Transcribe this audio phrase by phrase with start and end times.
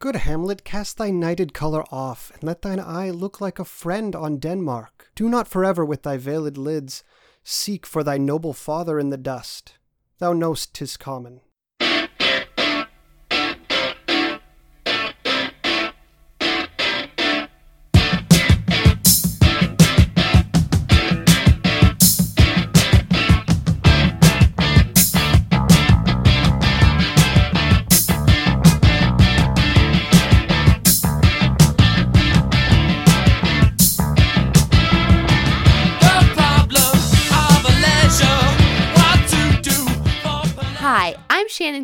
[0.00, 4.14] Good Hamlet, cast thy nighted colour off, and let thine eye look like a friend
[4.14, 5.10] on Denmark.
[5.16, 7.02] Do not forever with thy veiled lids
[7.42, 9.74] seek for thy noble father in the dust.
[10.18, 11.40] Thou know'st 'tis common.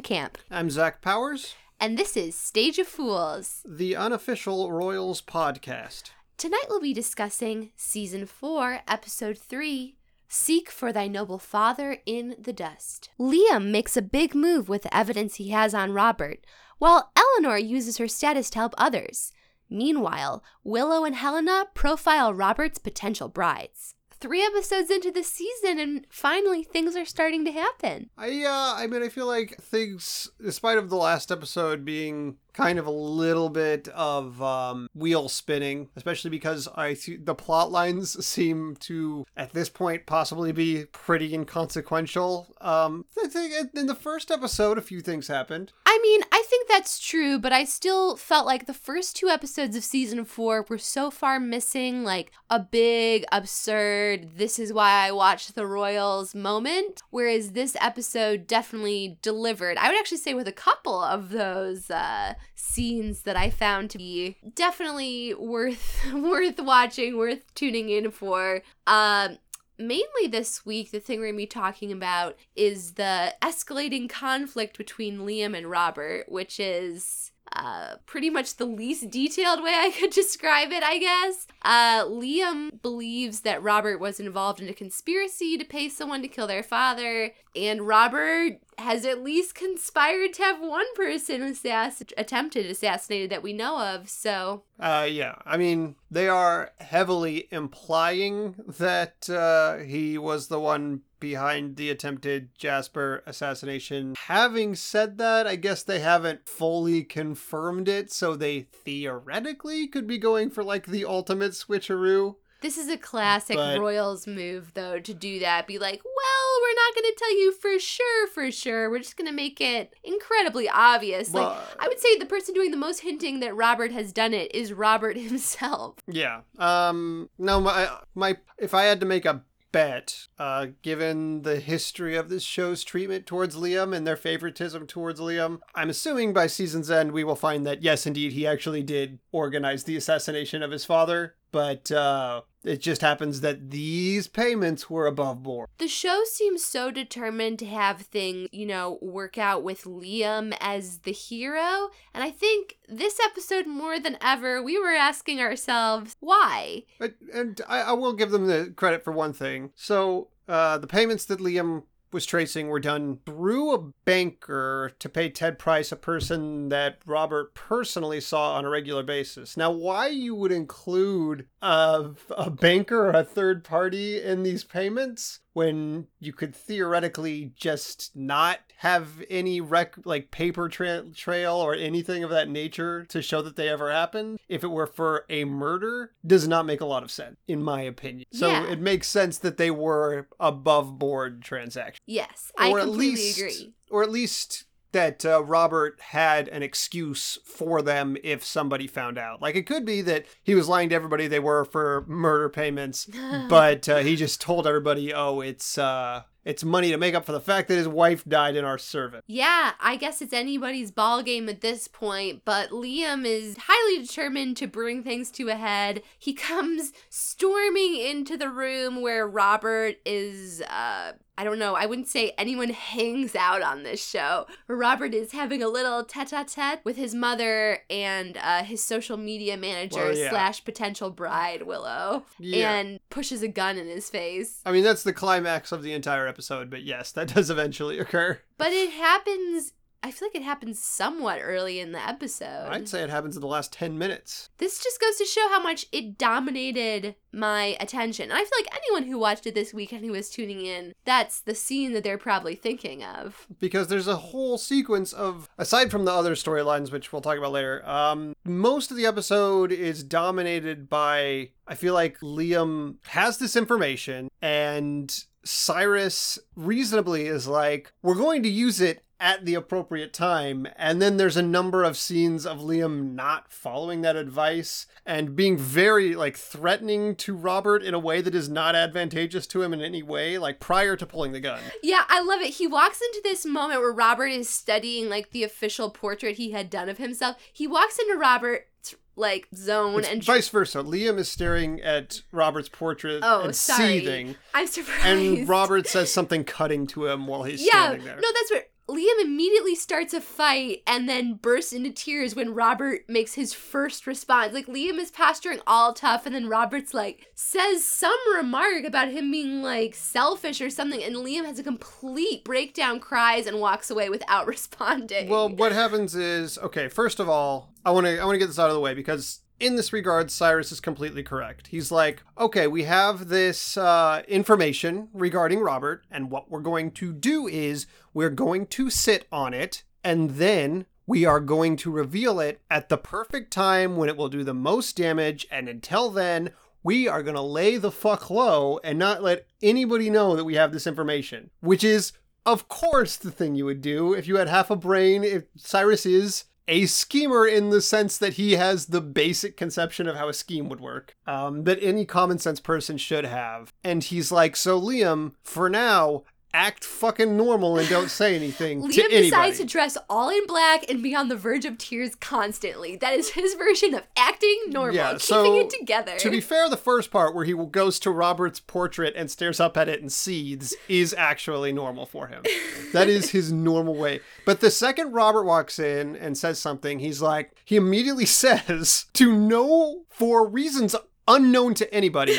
[0.04, 3.62] Camp, I'm Zach Powers, and this is Stage of Fools.
[3.66, 6.10] the unofficial Royals podcast.
[6.36, 9.96] Tonight we'll be discussing Season 4, Episode 3
[10.28, 13.08] Seek for Thy Noble Father in the Dust.
[13.18, 16.44] Liam makes a big move with the evidence he has on Robert,
[16.76, 19.32] while Eleanor uses her status to help others.
[19.70, 23.94] Meanwhile, Willow and Helena profile Robert's potential brides.
[24.24, 28.08] Three episodes into the season, and finally things are starting to happen.
[28.16, 32.78] I uh I mean I feel like things despite of the last episode being kind
[32.78, 38.24] of a little bit of um wheel spinning, especially because I see the plot lines
[38.24, 42.54] seem to at this point possibly be pretty inconsequential.
[42.60, 45.72] Um I think in the first episode a few things happened.
[45.86, 49.76] I mean, I think that's true, but I still felt like the first two episodes
[49.76, 55.12] of season four were so far missing like a big, absurd, this is why I
[55.12, 57.02] watched the Royals moment.
[57.10, 59.76] Whereas this episode definitely delivered.
[59.78, 63.98] I would actually say with a couple of those uh, scenes that I found to
[63.98, 68.62] be definitely worth worth watching, worth tuning in for.
[68.86, 69.38] Um,
[69.78, 74.78] mainly this week, the thing we're going to be talking about is the escalating conflict
[74.78, 80.10] between Liam and Robert, which is uh, pretty much the least detailed way I could
[80.22, 81.46] describe it, I guess.
[81.62, 86.46] Uh, Liam believes that Robert was involved in a conspiracy to pay someone to kill
[86.46, 93.30] their father, and Robert has at least conspired to have one person assass- attempted assassinated
[93.30, 99.78] that we know of, so Uh yeah, I mean they are heavily implying that uh
[99.78, 104.14] he was the one behind the attempted Jasper assassination.
[104.26, 110.18] Having said that, I guess they haven't fully confirmed it, so they theoretically could be
[110.18, 112.36] going for like the ultimate switcheroo.
[112.60, 115.66] This is a classic But- Royals move, though, to do that.
[115.66, 118.90] Be like, well, we're not going to tell you for sure, for sure.
[118.90, 121.28] We're just going to make it incredibly obvious.
[121.30, 124.32] Well, like, I would say the person doing the most hinting that Robert has done
[124.32, 125.96] it is Robert himself.
[126.06, 126.40] Yeah.
[126.58, 129.42] Um no my my if I had to make a
[129.74, 135.18] bet, uh given the history of this show's treatment towards Liam and their favoritism towards
[135.18, 139.18] Liam, I'm assuming by season's end we will find that yes indeed he actually did
[139.32, 145.06] organize the assassination of his father, but uh it just happens that these payments were
[145.06, 145.68] above board.
[145.78, 151.00] The show seems so determined to have things, you know, work out with Liam as
[151.00, 151.90] the hero.
[152.14, 156.84] And I think this episode, more than ever, we were asking ourselves, why?
[156.98, 159.70] But, and I, I will give them the credit for one thing.
[159.74, 161.82] So, uh, the payments that Liam
[162.14, 167.54] was tracing were done through a banker to pay Ted Price, a person that Robert
[167.54, 169.56] personally saw on a regular basis.
[169.56, 175.40] Now, why you would include a, a banker or a third party in these payments
[175.54, 182.22] when you could theoretically just not have any rec like paper tra- trail or anything
[182.22, 186.12] of that nature to show that they ever happened if it were for a murder
[186.26, 188.66] does not make a lot of sense in my opinion so Yeah.
[188.70, 193.38] it makes sense that they were above board transactions Yes, I or at completely least
[193.38, 193.72] agree.
[193.90, 194.64] or at least
[194.94, 199.42] that uh, Robert had an excuse for them if somebody found out.
[199.42, 203.06] Like it could be that he was lying to everybody they were for murder payments,
[203.48, 207.32] but uh, he just told everybody, "Oh, it's uh, it's money to make up for
[207.32, 211.22] the fact that his wife died in our service." Yeah, I guess it's anybody's ball
[211.22, 216.02] game at this point, but Liam is highly determined to bring things to a head.
[216.18, 222.08] He comes storming into the room where Robert is uh I don't know, I wouldn't
[222.08, 224.46] say anyone hangs out on this show.
[224.68, 229.98] Robert is having a little tete-a-tete with his mother and uh, his social media manager
[229.98, 230.30] Well, yeah.
[230.30, 232.72] slash potential bride, Willow, Yeah.
[232.74, 234.60] and pushes a gun in his face.
[234.64, 238.40] I mean, that's the climax of the entire episode, but yes, that does eventually occur.
[238.56, 239.72] But it happens
[240.04, 242.68] I feel like it happens somewhat early in the episode.
[242.68, 244.50] I'd say it happens in the last 10 minutes.
[244.58, 248.24] This just goes to show how much it dominated my attention.
[248.24, 251.40] And I feel like anyone who watched it this weekend who was tuning in, that's
[251.40, 253.46] the scene that they're probably thinking of.
[253.58, 257.52] because there's a whole sequence of aside from the other storylines which we'll talk about
[257.52, 263.56] later um most of the episode is dominated by i feel like liam has this
[263.56, 270.66] information and cyrus reasonably is like we're going to use it at the appropriate time
[270.76, 275.56] and then there's a number of scenes of liam not following that advice and being
[275.56, 279.80] very like threatening to robert in a way that is not advantageous to him in
[279.80, 282.54] any way like prior to pulling the gun Yeah, I love it.
[282.54, 286.68] He walks into this moment where Robert is studying like the official portrait he had
[286.70, 287.36] done of himself.
[287.52, 290.78] He walks into Robert's like zone It's and vice versa.
[290.82, 294.00] Liam is staring at Robert's portrait Oh, and sorry.
[294.00, 295.06] seething, I'm surprised.
[295.06, 298.16] and Robert says something cutting to him while he's yeah, standing there.
[298.16, 303.08] no, that's what Liam immediately starts a fight and then bursts into tears when Robert
[303.08, 304.52] makes his first response.
[304.52, 309.30] Like Liam is posturing all tough, and then Robert's like says some remark about him
[309.30, 314.10] being like selfish or something, and Liam has a complete breakdown, cries, and walks away
[314.10, 315.30] without responding.
[315.30, 316.88] Well, what happens is okay.
[316.88, 318.92] First of all, I want to I want to get this out of the way
[318.92, 321.68] because in this regard, Cyrus is completely correct.
[321.68, 327.12] He's like, okay, we have this uh, information regarding Robert, and what we're going to
[327.12, 332.40] do is we're going to sit on it, and then we are going to reveal
[332.40, 336.50] it at the perfect time when it will do the most damage, and until then.
[336.86, 340.56] We are going to lay the fuck low and not let anybody know that we
[340.56, 342.12] have this information, which is
[342.46, 346.04] of course the thing you would do if you had half a brain if cyrus
[346.04, 350.34] is a schemer in the sense that he has the basic conception of how a
[350.34, 353.72] scheme would work um, that any common sense person should have.
[353.82, 358.88] And he's like so liam for now act fucking normal and don't say anything to
[358.88, 362.14] Liam anybody decides to dress all in black and be on the verge of tears
[362.14, 362.96] constantly.
[362.96, 366.16] That is his version of acting normal, Yeah, keeping so, it together.
[366.16, 369.76] To be fair, the first part where he goes to Robert's portrait and stares up
[369.76, 372.42] at it and seethes is actually normal for him.
[372.92, 374.20] That is his normal way.
[374.44, 379.36] But the second Robert walks in and says something, he's like, he immediately says, to
[379.36, 380.94] know for reasons
[381.26, 382.38] unknown to anybody.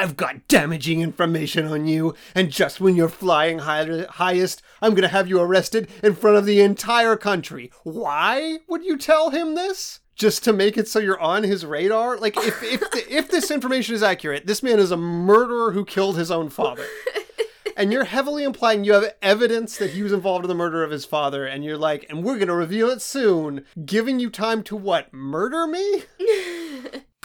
[0.00, 5.08] I've got damaging information on you, and just when you're flying high- highest, I'm gonna
[5.08, 7.70] have you arrested in front of the entire country.
[7.82, 10.00] Why would you tell him this?
[10.14, 12.16] Just to make it so you're on his radar?
[12.16, 15.84] Like, if if the, if this information is accurate, this man is a murderer who
[15.84, 16.86] killed his own father.
[17.76, 20.90] And you're heavily implying you have evidence that he was involved in the murder of
[20.90, 24.76] his father, and you're like, and we're gonna reveal it soon, giving you time to
[24.76, 25.14] what?
[25.14, 26.02] Murder me?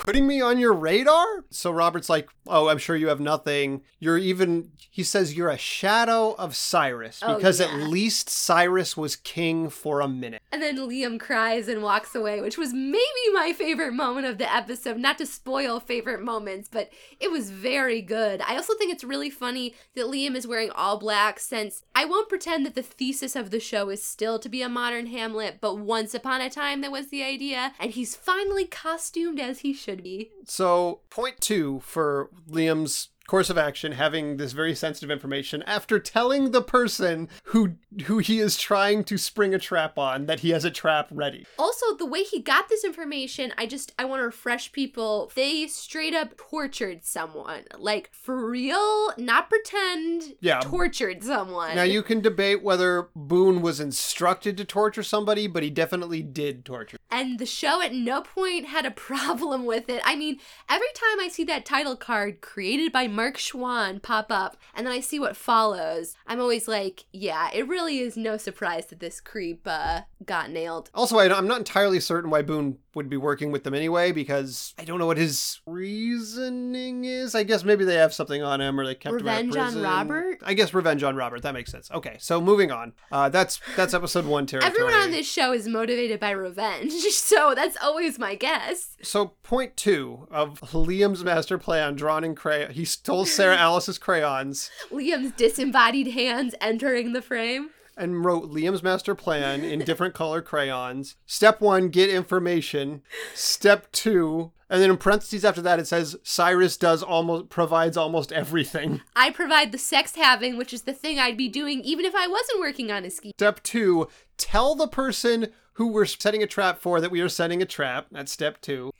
[0.05, 1.25] putting me on your radar?
[1.49, 3.81] So Robert's like, Oh, I'm sure you have nothing.
[3.99, 9.15] You're even, he says, you're a shadow of Cyrus Oh, because at least Cyrus was
[9.15, 10.43] king for a minute.
[10.51, 12.99] And then Liam cries and walks away, which was maybe
[13.33, 14.97] my favorite moment of the episode.
[14.97, 18.41] Not to spoil favorite moments, but it was very good.
[18.41, 22.29] I also think it's really funny that Liam is wearing all black since I won't
[22.29, 25.79] pretend that the thesis of the show is still to be a modern Hamlet, but
[25.79, 29.94] once upon a time that was the idea, and he's finally costumed as he should
[29.95, 30.31] be.
[30.45, 36.51] So, point two for Liam's course of action having this very sensitive information after telling
[36.51, 37.73] the person who
[38.05, 41.45] who he is trying to spring a trap on that he has a trap ready.
[41.57, 45.31] Also, the way he got this information, I just I want to refresh people.
[45.35, 47.63] They straight up tortured someone.
[47.77, 50.35] Like for real, not pretend.
[50.41, 50.59] Yeah.
[50.61, 51.75] Tortured someone.
[51.75, 56.65] Now you can debate whether Boone was instructed to torture somebody, but he definitely did
[56.65, 56.97] torture.
[57.11, 60.01] and the show at no point had a problem with it.
[60.05, 60.39] I mean,
[60.69, 64.93] every time I see that title card created by Mark Schwahn pop up and then
[64.93, 69.21] I see what follows, I'm always like, yeah, it really is no surprise that this
[69.21, 70.89] creep uh, got nailed.
[70.93, 74.73] Also, I, I'm not entirely certain why Boone would be working with them anyway, because
[74.79, 77.35] I don't know what his reasoning is.
[77.35, 79.67] I guess maybe they have something on him, or they kept Revenge him on out
[79.67, 79.83] of prison.
[79.83, 80.39] Robert?
[80.43, 81.41] I guess revenge on Robert.
[81.41, 81.91] That makes sense.
[81.91, 82.93] Okay, so moving on.
[83.11, 84.71] Uh, that's that's episode one territory.
[84.71, 88.95] Everyone on this show is motivated by revenge, so that's always my guess.
[89.01, 92.71] So point two of Liam's master plan, drawn in crayon.
[92.71, 97.69] He stole Sarah Alice's crayons Liam's disembodied hands entering the frame.
[97.95, 101.15] and wrote Liam's master plan in different color crayons.
[101.27, 103.03] Step one, get information.
[103.35, 108.31] Step two, and then in parentheses after that it says Cyrus does almost provides almost
[108.31, 109.01] everything.
[109.15, 112.27] I provide the sex having, which is the thing I'd be doing even if I
[112.27, 113.31] wasn't working on a ski.
[113.37, 114.07] Step two,
[114.37, 118.07] tell the person who we're setting a trap for that we are setting a trap.
[118.11, 118.91] That's step two.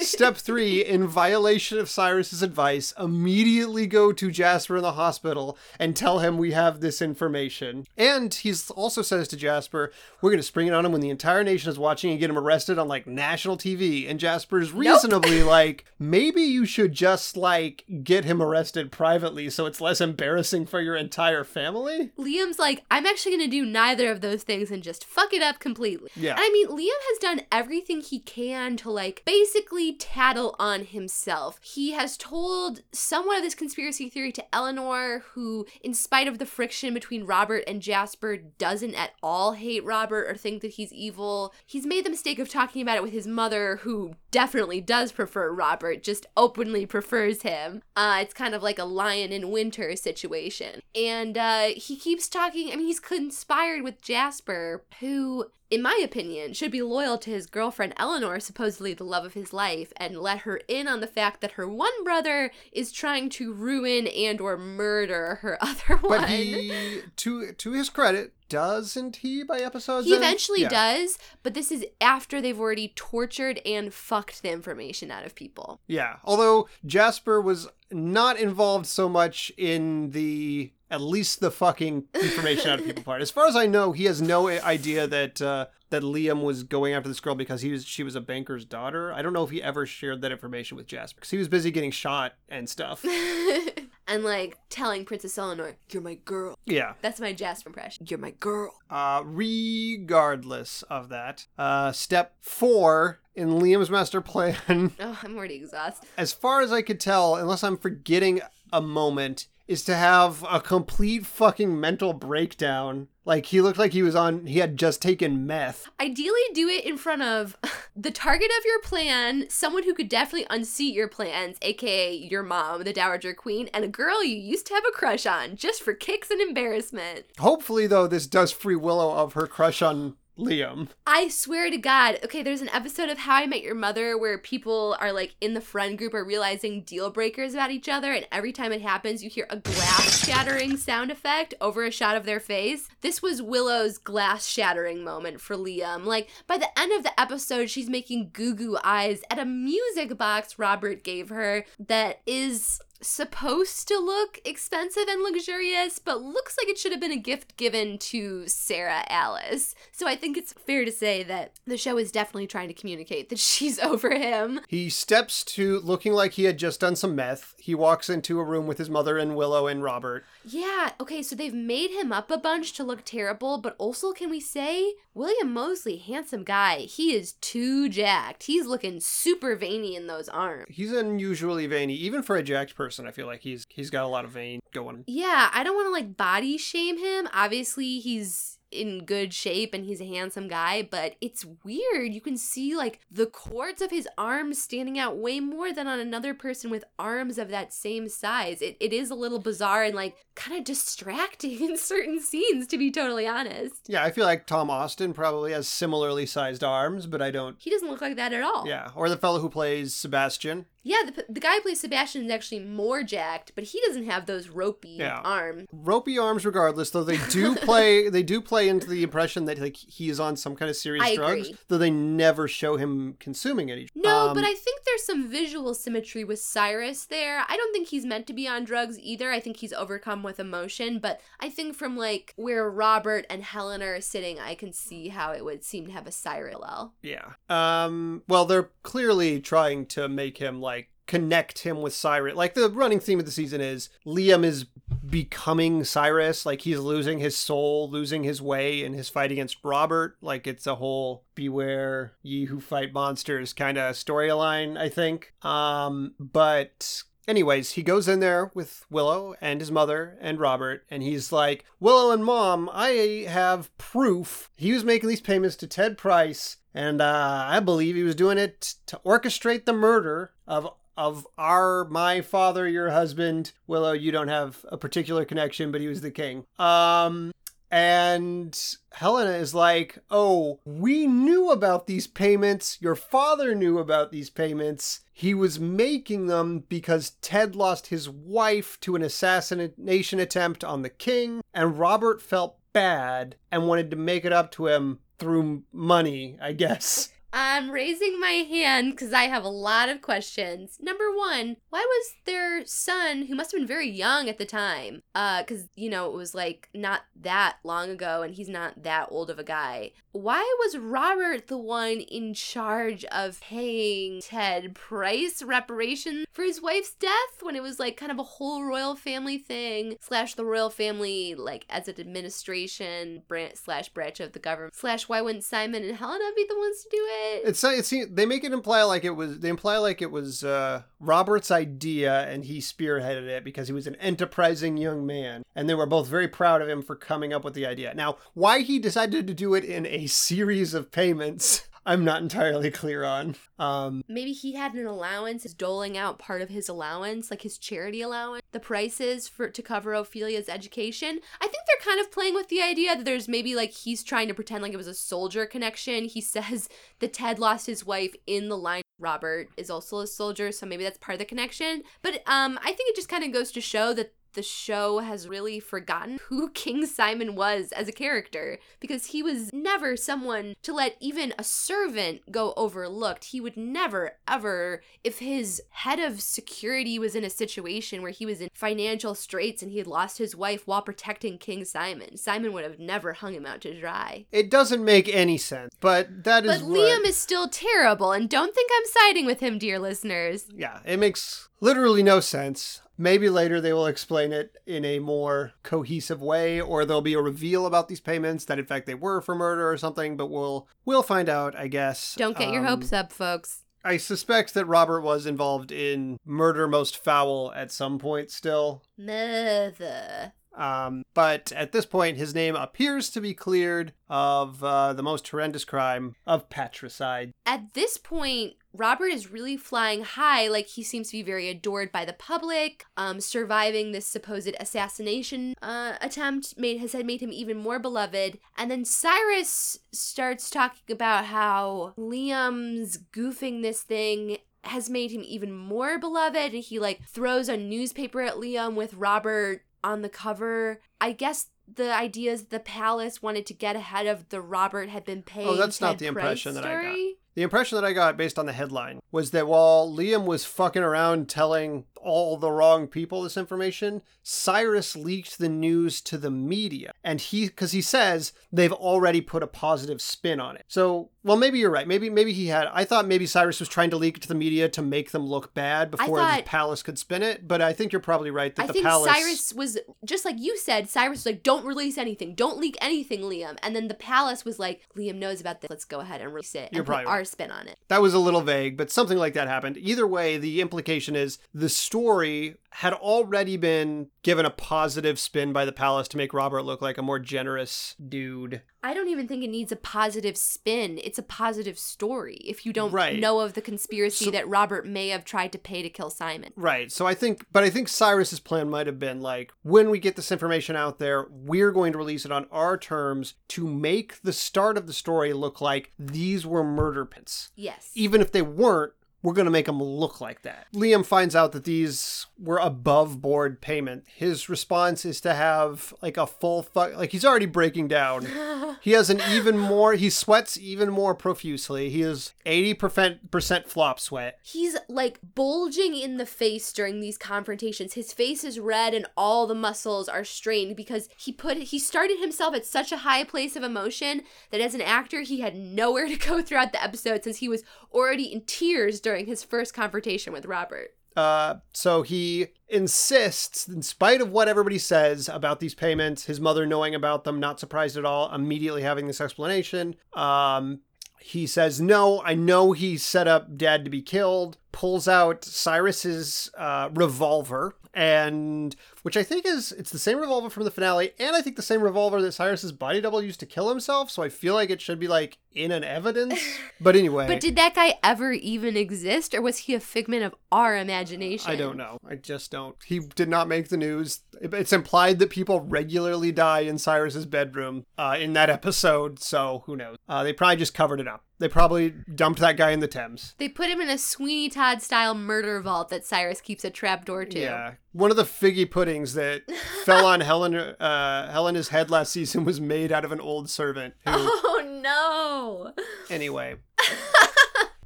[0.00, 5.94] step three, in violation of Cyrus's advice, immediately go to Jasper in the hospital and
[5.94, 7.86] tell him we have this information.
[7.96, 11.10] And he's also says to Jasper, we're going to spring it on him when the
[11.10, 14.10] entire nation is watching and get him arrested on like national TV.
[14.10, 19.80] And Jasper's reasonably like, maybe you should just like get him arrested privately so it's
[19.80, 22.10] less embarrassing for your entire family.
[22.18, 25.42] Liam's like, I'm actually going to do neither of those things and just fuck it
[25.42, 26.10] up completely.
[26.16, 26.32] Yeah.
[26.32, 31.60] And I mean, Liam has done everything he can to like basically tattle on himself.
[31.62, 36.46] He has told somewhat of this conspiracy theory to Eleanor, who, in spite of the
[36.46, 41.52] friction between Robert and Jasper, doesn't at all hate Robert or think that he's evil.
[41.66, 45.50] He's made the mistake of talking about it with his mother, who definitely does prefer
[45.50, 47.80] Robert, just openly prefers him.
[47.96, 50.82] Uh, it's kind of like a lion in winter situation.
[50.94, 56.52] And uh, he keeps talking, I mean, he's conspired with Jasper, who in my opinion,
[56.52, 60.40] should be loyal to his girlfriend Eleanor, supposedly the love of his life, and let
[60.40, 64.56] her in on the fact that her one brother is trying to ruin and or
[64.56, 66.20] murder her other one.
[66.20, 70.06] But he, to to his credit, doesn't he by episodes?
[70.06, 70.18] He in?
[70.18, 70.68] eventually Yeah.
[70.68, 75.80] does, but this is after they've already tortured and fucked the information out of people.
[75.86, 76.16] Yeah.
[76.24, 82.78] Although Jasper was not involved so much in the at least the fucking information out
[82.78, 83.20] of people part.
[83.20, 86.94] As far as I know, he has no idea that uh, that Liam was going
[86.94, 89.12] after this girl because he was she was a banker's daughter.
[89.12, 91.70] I don't know if he ever shared that information with Jasper because he was busy
[91.72, 93.04] getting shot and stuff.
[94.08, 96.58] and like telling Princess Eleanor, You're my girl.
[96.64, 96.94] Yeah.
[97.02, 98.06] That's my Jasper impression.
[98.08, 98.72] You're my girl.
[98.90, 106.08] Uh, regardless of that, uh, step four in Liam's master plan Oh, I'm already exhausted.
[106.16, 108.40] as far as I could tell, unless I'm forgetting
[108.72, 113.08] a moment, is to have a complete fucking mental breakdown.
[113.26, 115.88] Like he looked like he was on, he had just taken meth.
[116.00, 117.56] Ideally, do it in front of
[117.96, 122.84] the target of your plan, someone who could definitely unseat your plans, aka your mom,
[122.84, 125.92] the Dowager Queen, and a girl you used to have a crush on, just for
[125.92, 127.26] kicks and embarrassment.
[127.38, 130.88] Hopefully, though, this does free Willow of her crush on Liam.
[131.06, 134.38] I swear to God, okay, there's an episode of How I Met Your Mother where
[134.38, 138.26] people are like in the friend group are realizing deal breakers about each other, and
[138.30, 142.26] every time it happens, you hear a glass shattering sound effect over a shot of
[142.26, 142.88] their face.
[143.00, 146.04] This was Willow's glass shattering moment for Liam.
[146.04, 150.16] Like, by the end of the episode, she's making goo goo eyes at a music
[150.18, 156.68] box Robert gave her that is supposed to look expensive and luxurious, but looks like
[156.68, 159.74] it should have been a gift given to Sarah Alice.
[159.92, 163.28] So I think it's fair to say that the show is definitely trying to communicate
[163.28, 164.60] that she's over him.
[164.68, 167.54] He steps to looking like he had just done some meth.
[167.58, 170.24] He walks into a room with his mother and Willow and Robert.
[170.44, 174.30] Yeah, okay, so they've made him up a bunch to look terrible, but also, can
[174.30, 178.44] we say, William Moseley, handsome guy, he is too jacked.
[178.44, 180.66] He's looking super veiny in those arms.
[180.68, 182.85] He's unusually veiny, even for a jacked person.
[183.06, 185.04] I feel like he's he's got a lot of vein going.
[185.06, 187.28] Yeah, I don't want to like body shame him.
[187.32, 192.12] Obviously, he's in good shape and he's a handsome guy, but it's weird.
[192.12, 195.98] You can see like the cords of his arms standing out way more than on
[195.98, 198.60] another person with arms of that same size.
[198.60, 202.78] It, it is a little bizarre and like kind of distracting in certain scenes, to
[202.78, 203.86] be totally honest.
[203.88, 207.56] Yeah, I feel like Tom Austin probably has similarly sized arms, but I don't.
[207.58, 208.66] He doesn't look like that at all.
[208.68, 210.66] Yeah, or the fellow who plays Sebastian.
[210.82, 214.26] Yeah, the, the guy who plays Sebastian is actually more jacked, but he doesn't have
[214.26, 215.18] those ropey Yeah.
[215.24, 215.66] arms.
[215.72, 216.90] Ropey arms, regardless.
[216.90, 220.36] Though they do play, they do play into the impression that like he is on
[220.36, 221.48] some kind of serious I drugs.
[221.48, 221.58] agree.
[221.66, 223.86] Though they never show him consuming any.
[223.86, 223.92] Drugs.
[223.96, 227.42] No, Um, but I think there's some visual symmetry with Cyrus there.
[227.48, 229.32] I don't think he's meant to be on drugs either.
[229.32, 233.82] I think he's overcome with emotion, but I think from like where Robert and Helen
[233.82, 236.12] are sitting, I can see how it would seem to have a
[236.56, 236.94] parallel.
[237.02, 237.32] Yeah.
[237.48, 238.22] Um.
[238.28, 242.34] Well, they're clearly trying to make him like connect him with Cyrus.
[242.34, 244.66] Like the running theme of the season is Liam is
[245.08, 246.44] becoming Cyrus.
[246.44, 250.16] Like he's losing his soul, losing his way in his fight against Robert.
[250.20, 254.78] Like it's a whole beware ye who fight monsters kind of storyline.
[254.78, 255.32] I think.
[255.42, 256.14] Um.
[256.18, 261.32] But Anyways, he goes in there with Willow and his mother and Robert, and he's
[261.32, 264.48] like, Willow and Mom, I have proof.
[264.56, 268.38] He was making these payments to Ted Price, and uh, I believe he was doing
[268.38, 273.52] it to orchestrate the murder of of our my father, your husband.
[273.66, 276.46] Willow, you don't have a particular connection, but he was the king.
[276.58, 277.32] Um
[277.70, 278.58] and
[278.92, 282.78] Helena is like, "Oh, we knew about these payments.
[282.80, 285.00] Your father knew about these payments.
[285.12, 290.90] He was making them because Ted lost his wife to an assassination attempt on the
[290.90, 296.36] king, and Robert felt bad and wanted to make it up to him through money,
[296.40, 297.10] I guess.
[297.38, 300.78] I'm raising my hand because I have a lot of questions.
[300.80, 305.02] Number one, why was their son, who must have been very young at the time,
[305.14, 309.08] uh, because you know it was like not that long ago, and he's not that
[309.10, 309.90] old of a guy.
[310.12, 316.94] Why was Robert the one in charge of paying Ted Price reparations for his wife's
[316.94, 320.70] death when it was like kind of a whole royal family thing slash the royal
[320.70, 325.84] family like as an administration branch slash branch of the government slash why wouldn't Simon
[325.84, 327.25] and Helena be the ones to do it?
[327.44, 330.44] It's it seems they make it imply like it was they imply like it was
[330.44, 335.68] uh, Robert's idea and he spearheaded it because he was an enterprising young man and
[335.68, 337.94] they were both very proud of him for coming up with the idea.
[337.94, 342.72] Now, why he decided to do it in a series of payments, I'm not entirely
[342.72, 343.36] clear on.
[343.60, 347.58] Um, Maybe he had an allowance, is doling out part of his allowance, like his
[347.58, 351.20] charity allowance, the prices for to cover Ophelia's education.
[351.40, 354.26] I think they're kind of playing with the idea that there's maybe like he's trying
[354.26, 356.06] to pretend like it was a soldier connection.
[356.06, 358.82] He says that Ted lost his wife in the line.
[358.98, 361.82] Robert is also a soldier, so maybe that's part of the connection.
[362.02, 365.26] But um, I think it just kind of goes to show that the show has
[365.28, 370.72] really forgotten who King Simon was as a character because he was never someone to
[370.72, 373.24] let even a servant go overlooked.
[373.24, 378.24] He would never, ever, if his head of security was in a situation where he
[378.24, 382.52] was in financial straits and he had lost his wife while protecting King Simon, Simon
[382.52, 384.26] would have never hung him out to dry.
[384.30, 388.28] it doesn't make any sense, but that is But what- Liam is still terrible, and
[388.28, 390.44] don't think I'm siding with him, dear listeners.
[390.54, 392.82] yeah, it makes literally no sense.
[392.98, 397.20] Maybe later they will explain it in a more cohesive way, or there'll be a
[397.20, 400.16] reveal about these payments that in fact they were for murder or something.
[400.16, 402.14] But we'll we'll find out, I guess.
[402.16, 403.62] Don't get your Um, hopes up, folks.
[403.84, 408.82] I suspect that Robert was involved in murder most foul at some point still.
[408.98, 410.32] Mother.
[410.56, 415.28] Um, but at this point, his name appears to be cleared of uh, the most
[415.28, 417.32] horrendous crime of patricide.
[417.44, 421.92] At this point, Robert is really flying high, like he seems to be very adored
[421.92, 422.84] by the public.
[422.96, 428.38] Um, surviving this supposed assassination uh, attempt made has made him even more beloved.
[428.56, 435.52] And then Cyrus starts talking about how Liam's goofing this thing has made him even
[435.52, 436.54] more beloved.
[436.54, 440.80] And he like throws a newspaper at Liam with Robert on the cover.
[441.00, 445.04] I guess the idea is the palace wanted to get ahead of the Robert had
[445.04, 445.46] been paid.
[445.46, 446.96] Oh, that's not the impression that I got.
[447.36, 450.82] The impression that I got based on the headline was that while Liam was fucking
[450.82, 456.92] around telling all the wrong people this information, Cyrus leaked the news to the media.
[457.04, 460.64] And he cuz he says they've already put a positive spin on it.
[460.68, 461.86] So, well maybe you're right.
[461.86, 464.34] Maybe maybe he had I thought maybe Cyrus was trying to leak it to the
[464.34, 467.72] media to make them look bad before thought- the palace could spin it, but I
[467.72, 470.88] think you're probably right that I the think palace Cyrus was just like you said.
[470.88, 472.34] Cyrus was like, "Don't release anything.
[472.34, 475.70] Don't leak anything, Liam." And then the palace was like, "Liam knows about this.
[475.70, 477.25] Let's go ahead and release it You're and put probably our right.
[477.26, 479.76] Spin on it." That was a little vague, but something like that happened.
[479.76, 485.64] Either way, the implication is the story had already been given a positive spin by
[485.64, 488.60] the palace to make Robert look like a more generous dude.
[488.82, 491.00] I don't even think it needs a positive spin.
[491.02, 492.34] It's a positive story.
[492.44, 493.18] If you don't Right.
[493.18, 496.52] know of the conspiracy So- that Robert may have tried to pay to kill Simon.
[496.54, 496.92] Right.
[496.92, 500.16] So I think, but I think Cyrus's plan might have been like, when we get
[500.16, 504.34] this information out there, we're going to release it on our terms to make the
[504.34, 507.52] start of the story look like these were murder pits.
[507.56, 507.90] Yes.
[507.94, 508.92] even if they weren't,
[509.26, 510.68] we're going to make them look like that.
[510.72, 514.04] Liam finds out that these were above board payment.
[514.06, 518.28] His response is to have like a full fuck, like he's already breaking down.
[518.82, 521.90] he has an even more, he sweats even more profusely.
[521.90, 524.38] He is 80% flop sweat.
[524.44, 527.94] He's like bulging in the face during these confrontations.
[527.94, 532.20] His face is red and all the muscles are strained because he put he started
[532.20, 536.06] himself at such a high place of emotion that as an actor he had nowhere
[536.06, 540.32] to go throughout the episode since he was already in tears during his first confrontation
[540.32, 540.94] with Robert.
[541.16, 546.66] Uh, so he insists, in spite of what everybody says about these payments, his mother
[546.66, 549.96] knowing about them, not surprised at all, immediately having this explanation.
[550.12, 550.80] Um,
[551.18, 556.50] he says, No, I know he set up dad to be killed, pulls out Cyrus's
[556.56, 558.76] uh, revolver, and
[559.06, 561.62] which I think is it's the same revolver from the finale, and I think the
[561.62, 564.10] same revolver that Cyrus's body double used to kill himself.
[564.10, 566.40] So I feel like it should be like in an evidence.
[566.78, 570.34] But anyway, But did that guy ever even exist or was he a figment of
[570.52, 571.50] our imagination?
[571.50, 571.96] I don't know.
[572.06, 572.76] I just don't.
[572.84, 574.20] He did not make the news.
[574.42, 579.74] It's implied that people regularly die in Cyrus's bedroom uh, in that episode, so who
[579.74, 579.96] knows?
[580.06, 581.24] Uh, they probably just covered it up.
[581.38, 583.34] They probably dumped that guy in the Thames.
[583.38, 587.24] They put him in a Sweeney Todd style murder vault that Cyrus keeps a trapdoor
[587.26, 587.38] to.
[587.38, 589.42] Yeah, one of the figgy puddings that
[589.84, 593.94] fell on Helen uh, Helena's head last season was made out of an old servant.
[594.04, 595.84] Who, Oh no.
[596.14, 596.56] anyway.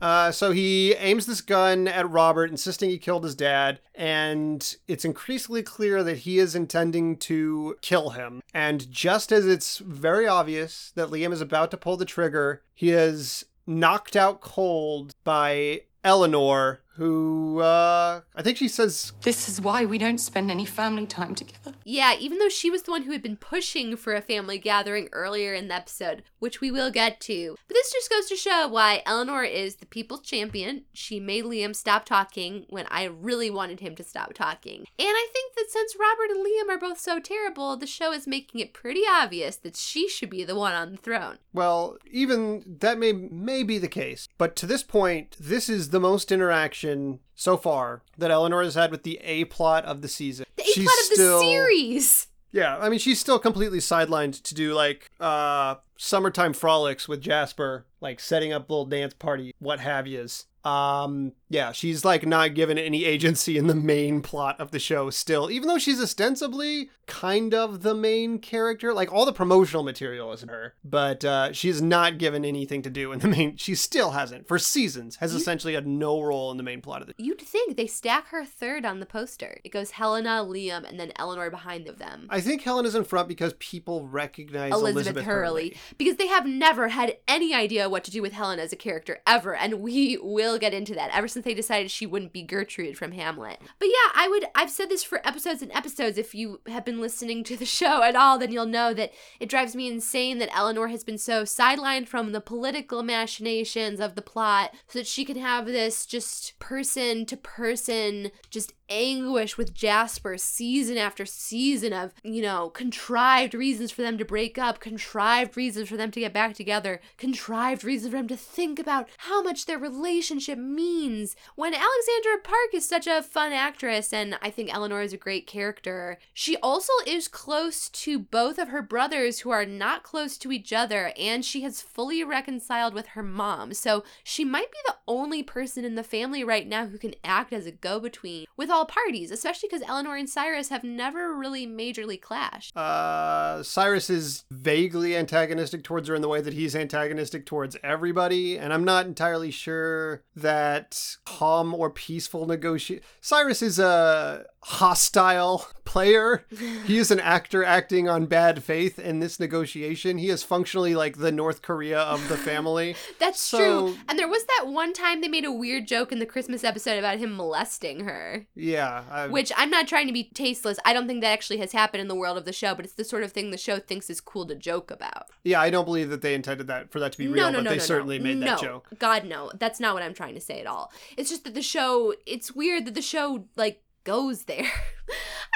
[0.02, 5.04] Uh, so he aims this gun at Robert, insisting he killed his dad, and it's
[5.04, 8.40] increasingly clear that he is intending to kill him.
[8.54, 12.92] And just as it's very obvious that Liam is about to pull the trigger, he
[12.92, 19.86] is knocked out cold by Eleanor, who uh, I think she says This is why
[19.86, 21.72] we don't spend any family time together.
[21.82, 25.08] Yeah, even though she was the one who had been pushing for a family gathering
[25.12, 27.56] earlier in the episode, which we will get to.
[27.66, 30.82] But this just goes to show why Eleanor is the people's champion.
[30.92, 34.80] She made Liam stop talking when I really wanted him to stop talking.
[34.80, 38.26] And I think that since Robert and Liam are both so terrible, the show is
[38.26, 41.38] making it pretty obvious that she should be the one on the throne.
[41.54, 45.98] Well, even that may may be the case, but to this point, this is the
[45.98, 46.89] most interaction
[47.34, 50.46] so far that Eleanor has had with the A plot of the season.
[50.56, 52.26] The A plot of the series!
[52.52, 57.86] Yeah, I mean she's still completely sidelined to do like uh summertime frolics with Jasper,
[58.00, 60.46] like setting up little dance party, what have yous.
[60.64, 65.10] Um yeah, she's like not given any agency in the main plot of the show
[65.10, 68.94] still, even though she's ostensibly kind of the main character.
[68.94, 73.10] Like all the promotional material is her, but uh she's not given anything to do
[73.10, 76.62] in the main she still hasn't for seasons, has essentially had no role in the
[76.62, 79.58] main plot of the You'd think they stack her third on the poster.
[79.64, 82.28] It goes Helena, Liam, and then Eleanor behind them.
[82.30, 85.76] I think Helen is in front because people recognize Elizabeth, Elizabeth, Hurley.
[85.98, 89.18] because they have never had any idea what to do with Helen as a character
[89.26, 92.96] ever, and we will get into that ever since they decided she wouldn't be Gertrude
[92.96, 93.60] from Hamlet.
[93.78, 96.18] But yeah, I would I've said this for episodes and episodes.
[96.18, 99.48] If you have been listening to the show at all, then you'll know that it
[99.48, 104.22] drives me insane that Eleanor has been so sidelined from the political machinations of the
[104.22, 110.36] plot so that she can have this just person to person just anguish with Jasper
[110.36, 115.88] season after season of, you know, contrived reasons for them to break up, contrived reasons
[115.88, 119.66] for them to get back together, contrived reasons for them to think about how much
[119.66, 121.29] their relationship means.
[121.54, 125.46] When Alexandra Park is such a fun actress, and I think Eleanor is a great
[125.46, 130.52] character, she also is close to both of her brothers who are not close to
[130.52, 133.74] each other, and she has fully reconciled with her mom.
[133.74, 137.52] So she might be the only person in the family right now who can act
[137.52, 141.66] as a go between with all parties, especially because Eleanor and Cyrus have never really
[141.66, 142.76] majorly clashed.
[142.76, 148.58] Uh, Cyrus is vaguely antagonistic towards her in the way that he's antagonistic towards everybody,
[148.58, 153.04] and I'm not entirely sure that calm or peaceful negotiation.
[153.20, 156.44] Cyrus is a hostile player.
[156.86, 160.18] he is an actor acting on bad faith in this negotiation.
[160.18, 162.94] He is functionally like the North Korea of the family.
[163.18, 163.96] That's So- true.
[164.08, 166.98] And there was that one time they made a weird joke in the Christmas episode
[166.98, 168.46] about him molesting her.
[168.54, 170.78] Yeah, I, Which I'm not trying to be tasteless.
[170.84, 172.94] I don't think that actually has happened in the world of the show, but it's
[172.94, 175.26] the sort of thing the show thinks is cool to joke about.
[175.44, 177.58] yeah, I don't believe that they intended that for that to be real, no, no,
[177.58, 178.88] but no, they certainly made that joke.
[178.98, 179.50] God, no.
[179.58, 180.92] That's not what I'm trying to say at all.
[181.16, 184.64] It's just that the show, it's weird that the show, like, goes there.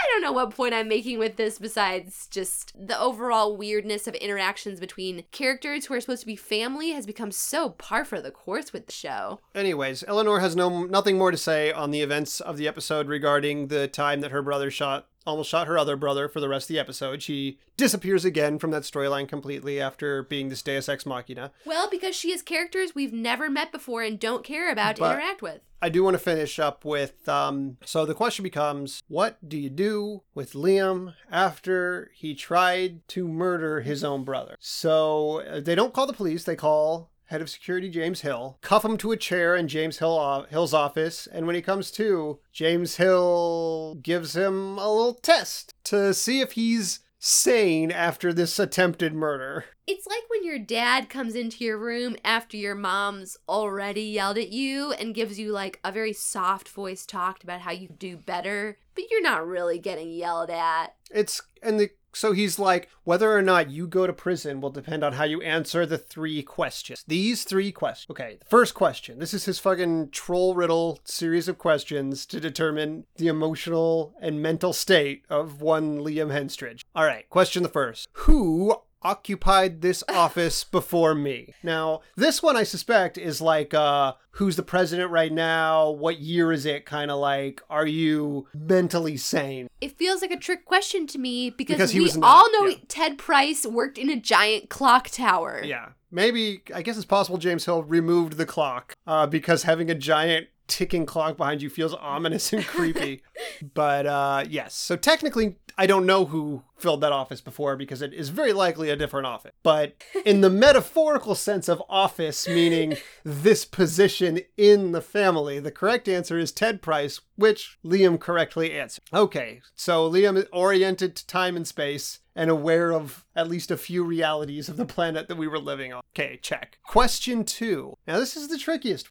[0.05, 4.15] I don't know what point I'm making with this besides just the overall weirdness of
[4.17, 8.31] interactions between characters who are supposed to be family has become so par for the
[8.31, 9.41] course with the show.
[9.55, 13.69] Anyways, Eleanor has no nothing more to say on the events of the episode regarding
[13.69, 16.75] the time that her brother shot almost shot her other brother for the rest of
[16.75, 17.23] the episode.
[17.23, 21.53] She disappears again from that storyline completely after being this Deus Ex Machina.
[21.65, 25.43] Well, because she has characters we've never met before and don't care about to interact
[25.43, 25.61] with.
[25.83, 29.69] I do want to finish up with um so the question becomes what do you
[29.69, 34.57] do with Liam after he tried to murder his own brother?
[34.61, 38.85] So uh, they don't call the police, they call head of security James Hill, cuff
[38.85, 42.41] him to a chair in James Hill uh, Hill's office, and when he comes to,
[42.53, 49.15] James Hill gives him a little test to see if he's sane after this attempted
[49.15, 49.65] murder.
[49.87, 54.51] It's like when your dad comes into your room after your mom's already yelled at
[54.51, 58.79] you and gives you like a very soft voice talked about how you do better,
[58.95, 60.95] but you're not really getting yelled at.
[61.11, 65.05] It's and the so he's like whether or not you go to prison will depend
[65.05, 67.05] on how you answer the three questions.
[67.07, 68.11] These three questions.
[68.11, 69.19] Okay, the first question.
[69.19, 74.73] This is his fucking troll riddle series of questions to determine the emotional and mental
[74.73, 76.85] state of one Liam Henstridge.
[76.95, 78.09] All right, question the first.
[78.13, 81.55] Who occupied this office before me.
[81.63, 85.91] Now, this one I suspect is like uh who's the president right now?
[85.91, 86.87] What year is it?
[86.87, 89.69] Kind of like are you mentally sane?
[89.81, 92.77] It feels like a trick question to me because, Because we all know yeah.
[92.89, 95.61] Ted Price worked in a giant clock tower.
[95.63, 95.91] Yeah.
[96.11, 100.47] Maybe, I guess it's possible James Hill removed the clock uh, because having a giant
[100.69, 103.23] ticking clock behind you feels ominous and creepy.
[103.75, 108.13] but uh, yes, so technically, I don't know who filled that office before because it
[108.13, 109.53] is very likely a different office.
[109.63, 116.09] But in the metaphorical sense of office, meaning this position in the family, the correct
[116.09, 119.05] answer is Ted Price, which Liam correctly answered.
[119.13, 123.77] Okay, so Liam is oriented to time and space and aware of at least a
[123.77, 126.03] few realities of the planet that we were living on.
[126.13, 126.79] Okay, check.
[126.85, 127.97] Question two.
[128.07, 129.09] Now, this is the trickiest.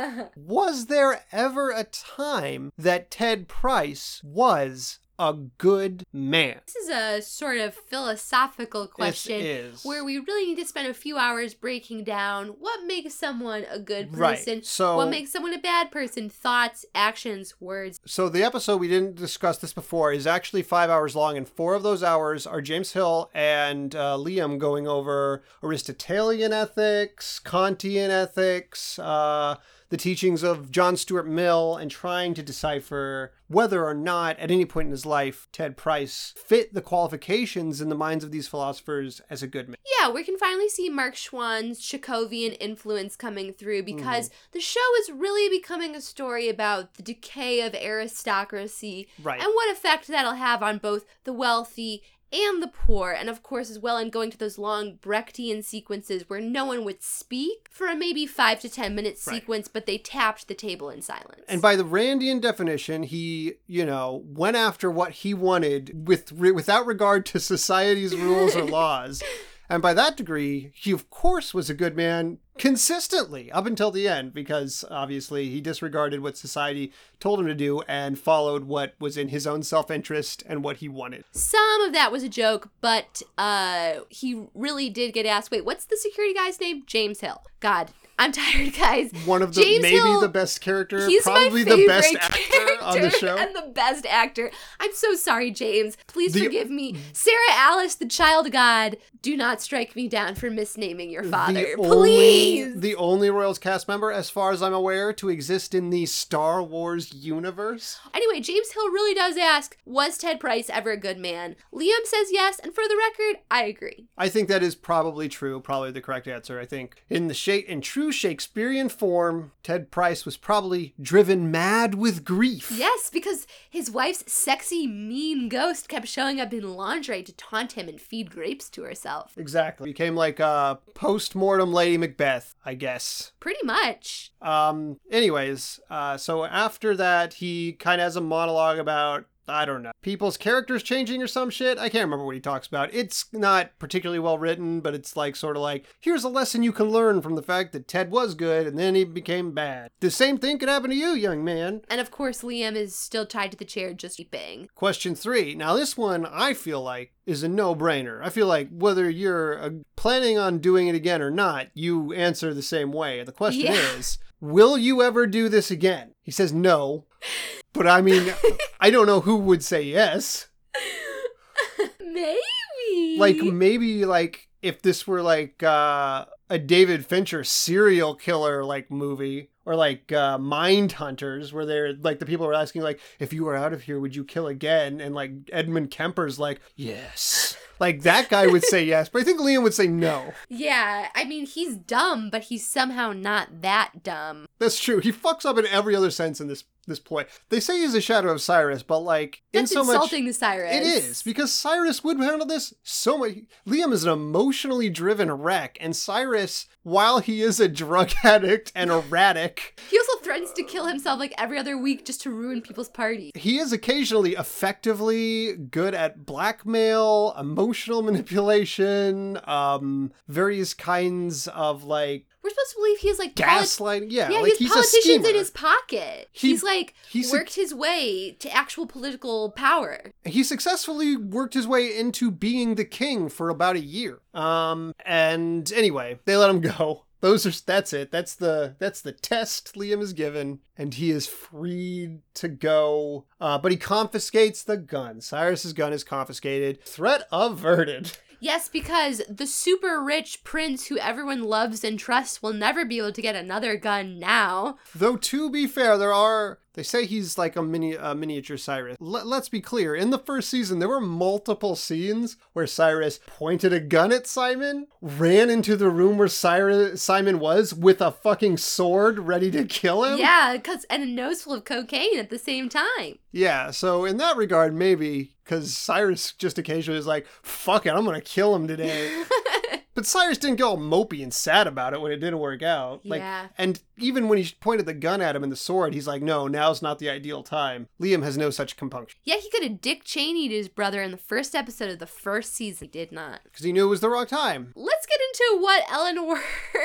[0.36, 6.60] Was there ever a time that Ted Price was a good man?
[6.66, 9.84] This is a sort of philosophical question is.
[9.84, 13.78] where we really need to spend a few hours breaking down what makes someone a
[13.78, 17.98] good person, Right, so- what makes someone a bad person, thoughts, actions, words.
[18.06, 21.74] So the episode we didn't discuss this before is actually five hours long, and four
[21.74, 28.98] of those hours are James Hill and uh, Liam going over Aristotelian ethics, Kantian ethics,
[28.98, 29.56] uh,
[29.88, 34.64] the teachings of John Stuart Mill, and trying to decipher whether or not, at any
[34.64, 39.20] point in his life, Ted Price fit the qualifications in the minds of these philosophers
[39.30, 39.76] as a good man.
[40.00, 44.36] Yeah, we can finally see Mark Schwahn's Chekhovian influence coming through because Mm-hmm.
[44.52, 49.40] the show is really becoming a story about the decay of aristocracy Right.
[49.40, 52.02] and what effect that'll have on both the wealthy
[52.36, 56.28] and the poor, and of course, as well, in going to those long Brechtian sequences
[56.28, 59.34] where no one would speak for a maybe five to ten minute Right.
[59.36, 61.42] sequence, but they tapped the table in silence.
[61.48, 66.50] And by the Randian definition, he, you know, went after what he wanted with re-
[66.52, 69.22] without regard to society's rules or laws.
[69.68, 74.08] And by that degree, he of course was a good man consistently up until the
[74.08, 79.16] end because obviously he disregarded what society told him to do and followed what was
[79.16, 81.24] in his own self-interest and what he wanted.
[81.32, 85.50] Some of that was a joke, but uh, he really did get asked.
[85.50, 86.84] Wait, what's the security guy's name?
[86.86, 87.42] James Hill.
[87.66, 89.10] God, I'm tired, guys.
[89.24, 92.82] One of the James maybe Hill- the best character, He's probably my the best actor
[92.84, 93.36] on the show.
[93.36, 94.52] and the best actor.
[94.78, 95.96] I'm so sorry, James.
[96.06, 96.94] Please The- forgive me.
[97.12, 101.54] Sarah Alice, the child god, do not strike me down for misnaming your father.
[101.54, 102.80] the only, Please.
[102.80, 106.62] the only Royals cast member, as far as I'm aware, to exist in the Star
[106.62, 107.98] Wars universe.
[108.14, 111.56] Anyway, James Hill really does ask, was Ted Price ever a good man?
[111.74, 114.06] Liam says yes, and for the record, I agree.
[114.16, 116.60] I think that is probably true, probably the correct answer.
[116.60, 121.94] I think in the shape in true Shakespearean form, Ted Price was probably driven mad
[121.94, 122.70] with grief.
[122.74, 127.88] Yes, because his wife's sexy, mean ghost kept showing up in lingerie to taunt him
[127.88, 129.34] and feed grapes to herself.
[129.36, 129.90] Exactly.
[129.90, 133.32] Became like a post-mortem Lady Macbeth, I guess.
[133.40, 134.32] Pretty much.
[134.42, 139.82] Um anyways, uh so after that he kind of has a monologue about I don't
[139.82, 139.92] know.
[140.02, 141.78] People's characters changing or some shit.
[141.78, 142.92] I can't remember what he talks about.
[142.94, 146.72] It's not particularly well written, but it's like sort of like, here's a lesson you
[146.72, 149.90] can learn from the fact that Ted was good and then he became bad.
[150.00, 151.82] The same thing could happen to you, young man.
[151.88, 154.68] And of course, Liam is still tied to the chair, just weeping.
[154.74, 155.54] Question three.
[155.54, 158.20] Now, this one I feel like is a no brainer.
[158.22, 162.54] I feel like whether you're uh, planning on doing it again or not, you answer
[162.54, 163.22] the same way.
[163.24, 163.96] The question Yeah.
[163.96, 166.12] is, will you ever do this again?
[166.22, 167.04] He says no.
[167.76, 168.32] But I mean,
[168.80, 170.48] I don't know who would say yes.
[172.00, 173.18] Maybe.
[173.18, 179.50] Like, maybe, like, if this were like uh, a David Fincher serial killer like movie.
[179.68, 183.44] Or like uh, Mind Hunters, where they're like the people were asking, like, if you
[183.44, 185.00] were out of here, would you kill again?
[185.00, 187.56] And like Edmund Kemper's like, yes.
[187.78, 190.32] Like that guy would say yes, but I think Liam would say no.
[190.48, 194.46] Yeah, I mean, he's dumb, but he's somehow not that dumb.
[194.58, 195.00] That's true.
[195.00, 197.26] He fucks up in every other sense in this this play.
[197.48, 200.38] They say he's a shadow of Cyrus, but like That's in so insulting much to
[200.38, 200.74] Cyrus.
[200.74, 203.34] it is because Cyrus would handle this so much.
[203.66, 208.90] Liam is an emotionally driven wreck, and Cyrus, while he is a drug addict and
[208.90, 212.88] erratic, He also threatens to kill himself like every other week just to ruin people's
[212.88, 213.32] parties.
[213.34, 218.02] he is occasionally effectively good at blackmail, emotional
[218.56, 224.06] manipulation, um, various kinds of like We're supposed to believe he's like gaslighting.
[224.10, 226.28] Yeah, Yeah, like he's, he's politicians in his pocket.
[226.30, 230.12] He- he's like he's worked his way to actual political power.
[230.24, 234.20] he successfully worked his way into being the king for about a year.
[234.32, 237.02] Um, and anyway, they let him go.
[237.20, 238.12] Those are that's it.
[238.12, 243.24] That's the that's the test Liam is given, and he is freed to go.
[243.40, 245.20] Uh, but he confiscates the gun.
[245.22, 246.84] Cyrus's gun is confiscated.
[246.84, 248.12] Threat averted.
[248.40, 253.12] Yes, because the super rich prince who everyone loves and trusts will never be able
[253.12, 254.78] to get another gun now.
[254.94, 258.98] Though to be fair, there are They say he's like a mini a miniature Cyrus.
[259.00, 259.94] Let, let's be clear.
[259.94, 264.86] In the first season, there were multiple scenes where Cyrus pointed a gun at Simon,
[265.00, 270.04] ran into the room where Cyrus Simon was with a fucking sword ready to kill
[270.04, 270.18] him.
[270.18, 273.18] Yeah, because and a nose full of cocaine at the same time.
[273.32, 278.04] Yeah, so in that regard, maybe because Cyrus just occasionally is like, "Fuck it, I'm
[278.04, 279.24] gonna kill him today."
[279.96, 283.04] but Cyrus didn't get all mopey and sad about it when it didn't work out.
[283.04, 283.48] Like, Yeah.
[283.58, 286.46] and even when he pointed the gun at him and the sword, he's like, "No,
[286.46, 290.04] now's not the ideal time." Liam has no such compunction Yeah, he could have Dick
[290.04, 292.86] Cheneyed his brother in the first episode of the first season.
[292.86, 293.40] He did not.
[293.44, 294.72] because he knew it was the wrong time.
[294.76, 296.40] Let's get into what Eleanor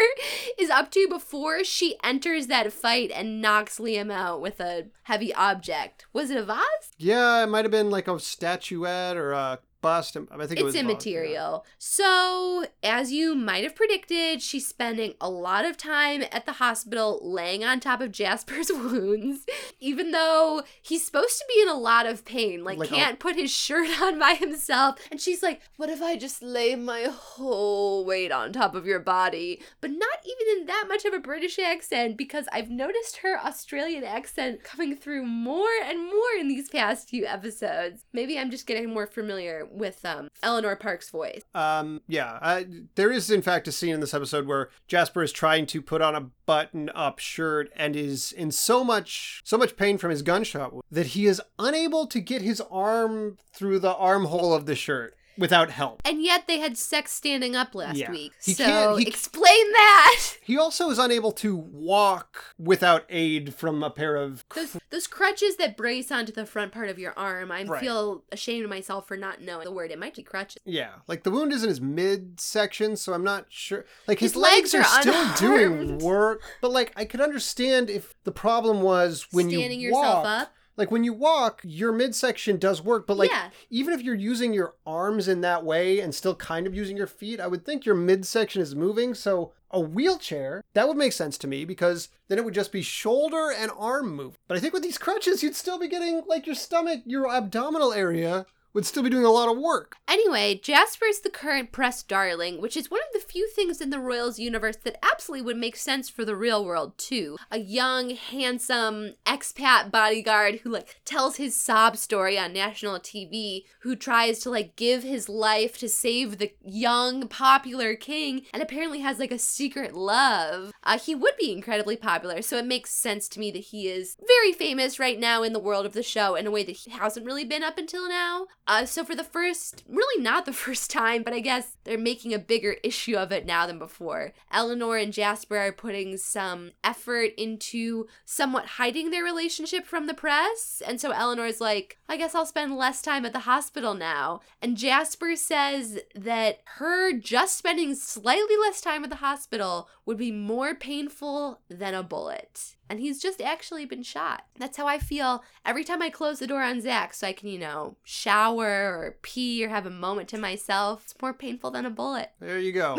[0.58, 5.34] is up to before she enters that fight and knocks Liam out with a heavy
[5.34, 6.06] object.
[6.14, 6.94] Was it a vase?
[6.98, 10.16] Yeah, it might have been like a statuette or a bust.
[10.16, 10.92] I think it was It's a yeah.
[10.92, 11.66] immaterial.
[11.78, 17.20] So, as you might have predicted, she's spending a lot of time at the hospital
[17.22, 19.46] laying on top of Jasper's wounds,
[19.80, 22.96] even though he's supposed to be in a lot of pain, like, Like oh.
[22.96, 24.96] can't put his shirt on by himself.
[25.12, 29.00] And she's like, What if I just lay my whole weight on top of your
[29.00, 29.62] body?
[29.82, 34.04] But not even in that much of a British accent, because I've noticed her Australian
[34.04, 38.06] accent coming through more and more in these past few episodes.
[38.14, 41.42] Maybe I'm just getting more familiar with um, Eleanor Park's voice.
[41.54, 42.64] Um, yeah,
[42.96, 46.02] there is in fact a scene in this episode where Jasper is trying to put
[46.02, 50.74] on a button-up shirt and is in so much so much pain from his gunshot
[50.92, 55.72] that he is unable to get his arm through the armhole of the shirt without
[55.72, 56.02] help.
[56.06, 58.10] And yet they had sex standing up last Yeah.
[58.12, 58.32] week.
[58.44, 60.18] He so he- explain that.
[60.44, 65.56] He also is unable to walk without aid from a pair of Those those crutches
[65.58, 67.52] that brace onto the front part of your arm.
[67.52, 67.80] I Right.
[67.82, 69.92] feel ashamed of myself for not knowing the word.
[69.92, 70.62] It might be crutches.
[70.66, 73.86] yeah, like the wound is in his midsection, so I'm not sure.
[74.08, 77.90] Like his, His legs, legs are, are still doing work, but like I could understand
[77.90, 80.54] if the problem was when you Standing you yourself up.
[80.78, 83.50] Like when you walk, your midsection does work, but like Yeah.
[83.70, 87.08] even if you're using your arms in that way and still kind of using your
[87.08, 89.14] feet, I would think your midsection is moving.
[89.14, 92.82] So a wheelchair, that would make sense to me because then it would just be
[92.82, 94.38] shoulder and arm move.
[94.48, 97.94] But I think with these crutches, you'd still be getting like your stomach, your abdominal
[97.94, 99.96] area would still be doing a lot of work.
[100.08, 103.90] Anyway, Jasper is the current press darling, which is one of the few things in
[103.90, 107.38] the Royals universe that absolutely would make sense for the real world too.
[107.50, 113.96] A young, handsome expat bodyguard who like tells his sob story on national TV, who
[113.96, 119.20] tries to like give his life to save the young, popular king, and apparently has
[119.20, 120.72] like a secret love.
[120.84, 124.16] Uh, he would be incredibly popular, so it makes sense to me that he is
[124.26, 126.92] very famous right now in the world of the show in a way that he
[126.92, 128.48] hasn't really been up until now.
[128.68, 132.34] Uh, so for the first, really not the first time, but I guess they're making
[132.34, 134.34] a bigger issue of it now than before.
[134.52, 140.82] Eleanor and Jasper are putting some effort into somewhat hiding their relationship from the press,
[140.86, 144.42] and so Eleanor's like, I guess I'll spend less time at the hospital now.
[144.62, 150.32] And Jasper says that her just spending slightly less time at the hospital would be
[150.32, 152.76] more painful than a bullet.
[152.92, 154.44] And he's just actually been shot.
[154.60, 157.48] That's how I feel every time I close the door on Zach so I can,
[157.48, 161.04] you know, shower or pee or have a moment to myself.
[161.06, 162.32] It's more painful than a bullet.
[162.42, 162.98] There you go.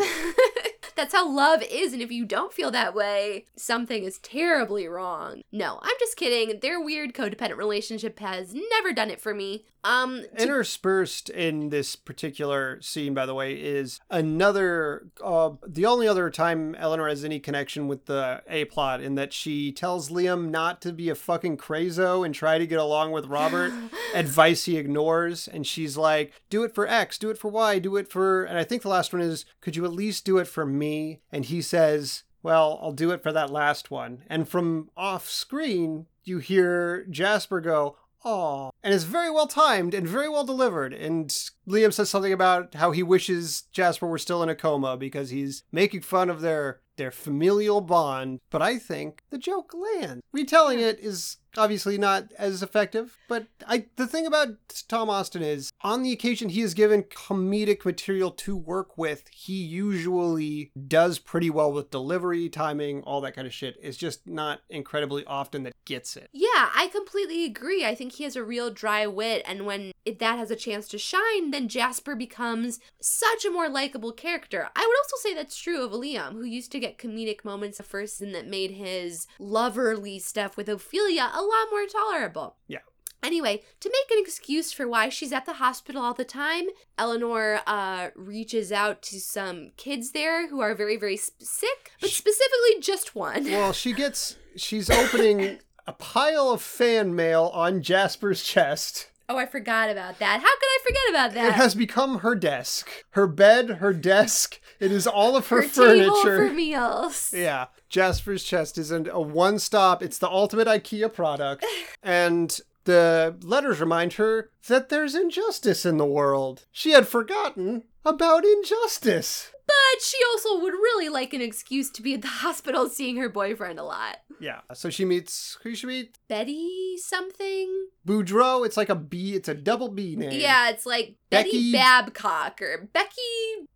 [0.95, 5.43] That's how love is, and if you don't feel that way, something is terribly wrong.
[5.51, 6.59] No, I'm just kidding.
[6.59, 9.65] Their weird codependent relationship has never done it for me.
[9.83, 16.07] Um, to- Interspersed in this particular scene, by the way, is another, uh, the only
[16.07, 20.49] other time Eleanor has any connection with the A plot, in that she tells Liam
[20.49, 23.73] not to be a fucking crazo and try to get along with Robert.
[24.13, 27.95] advice he ignores, and she's like, "Do it for X, do it for Y, do
[27.97, 30.47] it for," and I think the last one is, "Could you at least do it
[30.47, 32.23] for me?" And he says.
[32.43, 34.23] Well, I'll do it for that last one.
[34.27, 38.71] And from off screen, you hear Jasper go, Aw.
[38.83, 40.93] And it's very well timed and very well delivered.
[40.93, 41.35] And
[41.67, 45.63] Liam says something about how he wishes Jasper were still in a coma because he's
[45.71, 48.39] making fun of their their familial bond.
[48.49, 50.21] But I think the joke lands.
[50.31, 53.17] Retelling it is obviously not as effective.
[53.27, 54.49] But I the thing about
[54.87, 59.53] Tom Austin is on the occasion he is given comedic material to work with, he
[59.53, 63.77] usually does pretty well with delivery, timing, all that kind of shit.
[63.81, 66.29] It's just not incredibly often that gets it.
[66.31, 67.85] Yeah, I completely agree.
[67.85, 70.87] I think he has a real dry wit, and when it, that has a chance
[70.89, 74.69] to shine, then Jasper becomes such a more likable character.
[74.75, 77.85] I would also say that's true of Liam, who used to get comedic moments at
[77.85, 82.57] first and that made his loverly stuff with Ophelia a lot more tolerable.
[82.67, 82.79] Yeah.
[83.23, 86.65] Anyway, to make an excuse for why she's at the hospital all the time,
[86.97, 92.09] Eleanor uh, reaches out to some kids there who are very, very sp- sick, but
[92.09, 93.45] Sh- specifically just one.
[93.45, 99.09] Well, she gets she's opening a pile of fan mail on Jasper's chest.
[99.29, 100.41] Oh, I forgot about that.
[100.41, 101.47] How could I forget about that?
[101.49, 104.59] It has become her desk, her bed, her desk.
[104.79, 106.47] It is all of her, Her table furniture.
[106.49, 107.33] for meals.
[107.35, 110.03] Yeah, Jasper's chest is a one stop.
[110.03, 111.65] It's the ultimate IKEA product.
[112.03, 116.65] And the letters remind her that there's injustice in the world.
[116.71, 119.51] She had forgotten about injustice.
[119.65, 123.29] But she also would really like an excuse to be at the hospital seeing her
[123.29, 124.17] boyfriend a lot.
[124.39, 126.17] Yeah, so she meets, who she meet?
[126.27, 127.87] Betty something?
[128.05, 128.65] Boudreaux.
[128.65, 130.31] It's like a B, it's a double B name.
[130.37, 133.21] Yeah, it's like Betty Becky- Babcock or Becky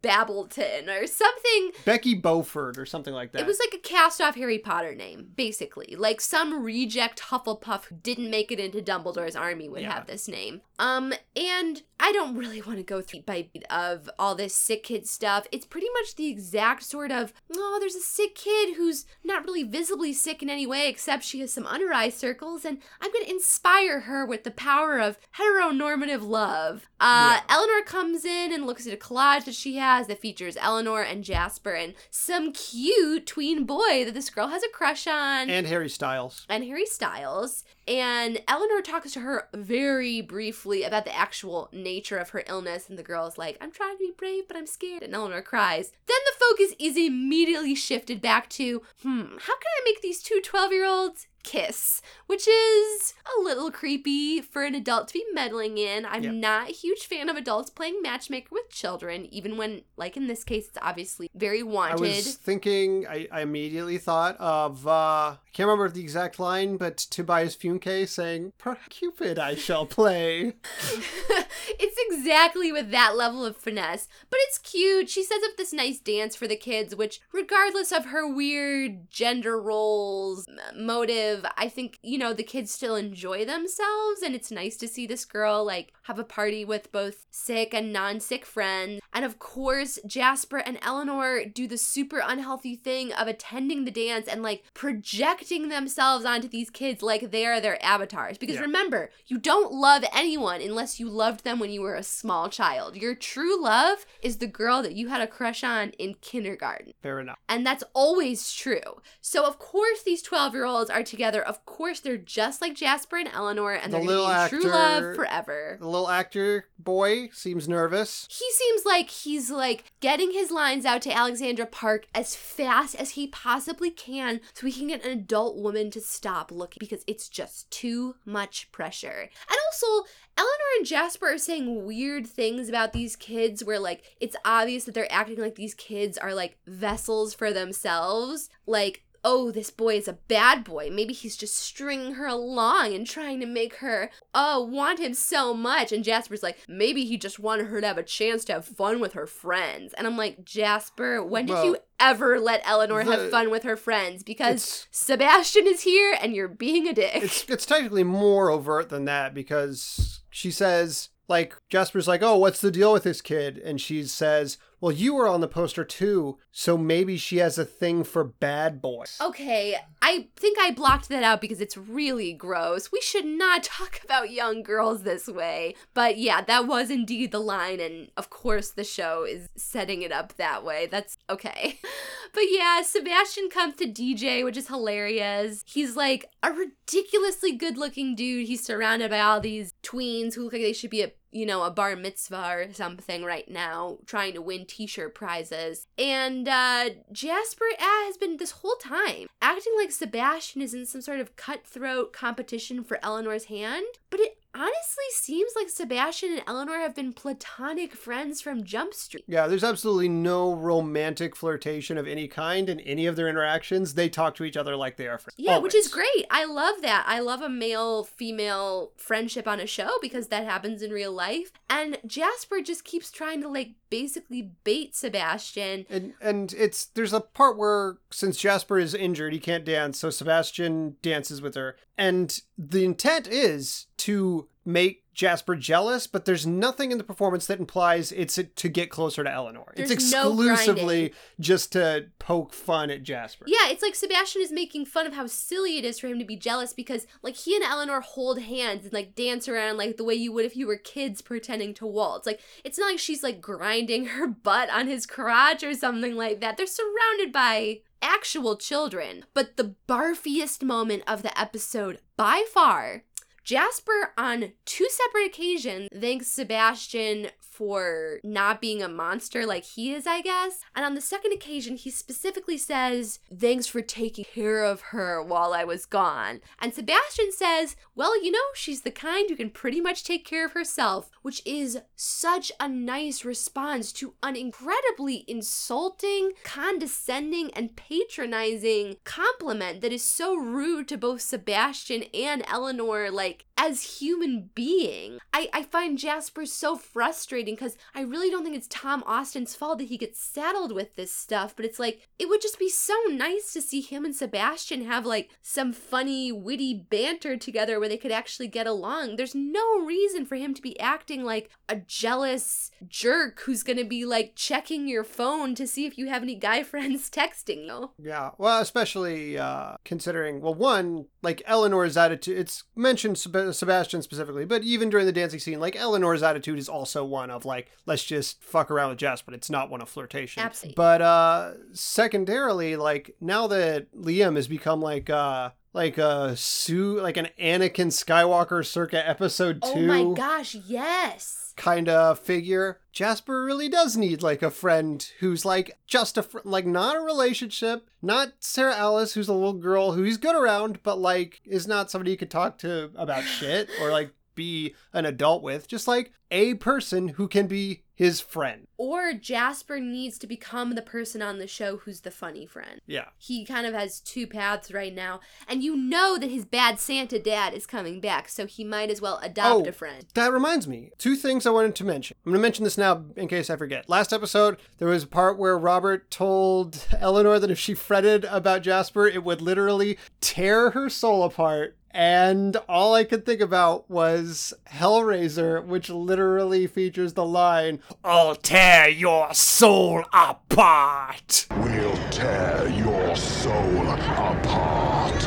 [0.04, 1.72] Babbleton or something.
[1.86, 3.42] Becky Beaufort or something like that.
[3.42, 5.96] It was like a cast off Harry Potter name, basically.
[5.98, 9.94] Like some reject Hufflepuff who didn't make it into Dumbledore's army would Yeah.
[9.94, 10.62] have this name.
[10.80, 14.84] Um, and I don't really want to go through by beat of all this sick
[14.84, 15.47] kid stuff.
[15.51, 19.63] It's pretty much the exact sort of, oh, there's a sick kid who's not really
[19.63, 23.25] visibly sick in any way except she has some under eye circles, and I'm going
[23.25, 26.88] to inspire her with the power of heteronormative love.
[26.99, 27.55] Uh, Yeah.
[27.55, 31.23] Eleanor comes in and looks at a collage that she has that features Eleanor and
[31.23, 35.89] Jasper and some cute tween boy that this girl has a crush on and Harry
[35.89, 36.45] Styles.
[36.49, 37.63] and Harry Styles.
[37.88, 42.90] And Eleanor talks to her very briefly about the actual nature of her illness.
[42.90, 45.04] And the girl's like, I'm trying to be brave, but I'm scared.
[45.04, 45.92] And Eleanor cries.
[46.08, 50.42] Then the focus is immediately shifted back to, hmm, how can I make these two
[50.44, 52.02] 12 year olds kiss?
[52.28, 56.06] Which is a little creepy for an adult to be meddling in.
[56.06, 56.34] I'm Yep.
[56.34, 60.43] not a huge fan of adults playing matchmaker with children, even when, like in this
[60.43, 61.98] case, it's obviously very wanted.
[62.00, 66.78] I was thinking, I, I immediately thought of, uh, I can't remember the exact line,
[66.78, 70.54] but Tobias Funke saying, "Per Cupid I shall play.
[71.80, 75.09] it's exactly with that level of finesse, but it's cute.
[75.09, 79.59] She sets up this nice dance for the kids, which, regardless of her weird gender
[79.59, 80.45] roles
[80.76, 85.05] motive, I think, you know, the kids still enjoy themselves, and it's nice to see
[85.07, 89.01] this girl, like, have a party with both sick and non sick friends.
[89.13, 94.28] And of course, Jasper and Eleanor do the super unhealthy thing of attending the dance
[94.28, 98.38] and, like, projecting themselves onto these kids like they are their avatars.
[98.38, 98.61] Because Yeah.
[98.61, 102.95] remember, you don't love anyone unless you loved them when you were a small child.
[102.95, 106.93] Your true love is the girl that you had a crush on in kindergarten.
[107.01, 107.38] Fair enough.
[107.49, 109.01] And that's always true.
[109.22, 111.41] So, of course, these 12 year olds are together.
[111.41, 115.16] Of course, they're just like Jasper and Eleanor, and The they're going little true love
[115.16, 115.78] forever.
[115.80, 118.28] The little actor boy seems nervous.
[118.30, 123.12] He seems like he's like getting his lines out to Alexandra Park as fast as
[123.12, 127.30] he possibly can so he can get an adult woman to stop looking because it's
[127.30, 129.30] just too much pressure.
[129.49, 130.08] And also,
[130.38, 134.94] Eleanor and Jasper are saying weird things about these kids where like it's obvious that
[134.94, 138.50] they're acting like these kids are like vessels for themselves.
[138.68, 140.89] Like oh, this boy is a bad boy.
[140.89, 145.53] Maybe he's just stringing her along and trying to make her, oh, want him so
[145.53, 145.91] much.
[145.91, 149.01] And Jasper's like, maybe he just wanted her to have a chance to have fun
[149.01, 149.93] with her friends.
[149.95, 153.63] And I'm like, Jasper, when did Well, you ever let Eleanor the- have fun with
[153.63, 154.23] her friends?
[154.23, 157.11] Because Sebastian is here and you're being a dick.
[157.15, 162.61] It's it's technically more overt than that because she says like Jasper's like, "Oh, what's
[162.61, 166.38] the deal with this kid?" And she says, "Well, you were on the poster too,
[166.51, 171.23] so maybe she has a thing for bad boys." Okay, I think I blocked that
[171.23, 172.91] out because it's really gross.
[172.91, 175.75] We should not talk about young girls this way.
[175.93, 180.11] But yeah, that was indeed the line, and of course, the show is setting it
[180.11, 180.88] up that way.
[180.88, 181.80] That's okay.
[182.34, 185.63] But yeah, Sebastian comes to DJ, which is hilarious.
[185.65, 188.47] He's like a ridiculously good looking dude.
[188.47, 191.63] He's surrounded by all these tweens who look like they should be at you know,
[191.63, 195.88] a bar mitzvah or something right now, trying to win t shirt prizes.
[195.97, 201.19] And uh, Jasper has been this whole time acting like Sebastian is in some sort
[201.19, 203.86] of cutthroat competition for Eleanor's hand.
[204.09, 209.24] But it honestly seems like Sebastian and Eleanor have been platonic friends from Jump Street.
[209.28, 213.93] Yeah, there's absolutely no romantic flirtation of any kind in any of their interactions.
[213.93, 215.36] They talk to each other like they are friends.
[215.38, 216.26] Yeah, which is great.
[216.32, 217.06] I love that.
[217.08, 221.52] I love a male female friendship on a show because that happens in real life.
[221.70, 225.86] And Jasper just keeps trying to like basically bait Sebastian.
[225.90, 230.10] And and it's there's a part where since Jasper is injured, he can't dance, so
[230.10, 231.76] Sebastian dances with her.
[231.98, 237.59] And the intent is to make Jasper jealous, but there's nothing in the performance that
[237.59, 239.74] implies it's to get closer to Eleanor.
[239.76, 241.13] it's There's no exclusively grinding.
[241.39, 243.45] just to poke fun at Jasper.
[243.47, 246.26] Yeah, it's like Sebastian is making fun of how silly it is for him to
[246.26, 250.03] be jealous because, like, he and Eleanor hold hands and, like, dance around like the
[250.03, 252.28] way you would if you were kids pretending to waltz.
[252.28, 256.41] Like, it's not like she's, like, grinding her butt on his crotch or something like
[256.41, 256.57] that.
[256.57, 259.26] They're surrounded by actual children.
[259.34, 263.03] But the barfiest moment of the episode, by far,
[263.48, 270.06] Jasper, on two separate occasions, thanks Sebastian for not being a monster like he is,
[270.06, 270.60] I guess.
[270.76, 275.54] And on the second occasion, he specifically says, Thanks for taking care of her while
[275.54, 276.41] I was gone.
[276.60, 280.45] And Sebastian says, Well, you know, she's the kind who can pretty much take care
[280.45, 288.98] of herself, which is such a nice response to an incredibly insulting, condescending, and patronizing
[289.04, 295.18] compliment that is so rude to both Sebastian and Eleanor, like, like as human being.
[295.34, 299.80] I, I find Jasper so frustrating because I really don't think it's Tom Austin's fault
[299.80, 302.95] that he gets saddled with this stuff, but it's like, it would just be so
[303.10, 307.97] nice to see him and Sebastian have like some funny, witty banter together where they
[307.97, 309.16] could actually get along.
[309.16, 314.05] There's no reason for him to be acting like a jealous jerk who's gonna be
[314.05, 317.91] like checking your phone to see if you have any guy friends texting you.
[317.97, 324.45] Yeah, well, especially uh, considering, well, one, like Eleanor's attitude, it's mentioned Seb- Sebastian specifically,
[324.45, 328.04] but even during the dancing scene, like Eleanor's attitude is also one of like, let's
[328.04, 329.34] just fuck around with Jasper.
[329.34, 330.43] It's not one of flirtation.
[330.43, 330.76] Absolutely.
[330.76, 337.18] But uh, secondarily, like now that Liam has become like, uh, like a Sue, like
[337.18, 341.53] an Anakin Skywalker circa episode two Oh my gosh, yes.
[341.55, 342.80] kind of figure.
[342.91, 347.01] Jasper really does need like a friend who's like just a fr- like not a
[347.01, 351.68] relationship, not Sarah Alice who's a little girl who he's good around, but like is
[351.68, 355.68] not somebody you could talk to about shit or like be an adult with.
[355.68, 358.68] Just like a person who can be his friend.
[358.78, 362.80] Or Jasper needs to become the person on the show who's the funny friend.
[362.86, 363.06] Yeah.
[363.18, 367.18] He kind of has two paths right now, and you know that his bad Santa
[367.18, 369.70] dad is coming back, so he might as well adopt Oh.
[369.70, 370.06] a friend.
[370.14, 372.16] That reminds me, two things I wanted to mention.
[372.26, 373.90] I'm going to mention this now in case I forget.
[373.90, 378.62] Last episode, there was a part where Robert told Eleanor that if she fretted about
[378.62, 381.76] Jasper, it would literally tear her soul apart.
[381.98, 388.88] And all I could think about was Hellraiser, which literally features the line, I'll tear
[388.88, 391.48] your soul apart.
[391.50, 395.24] We'll tear your soul apart.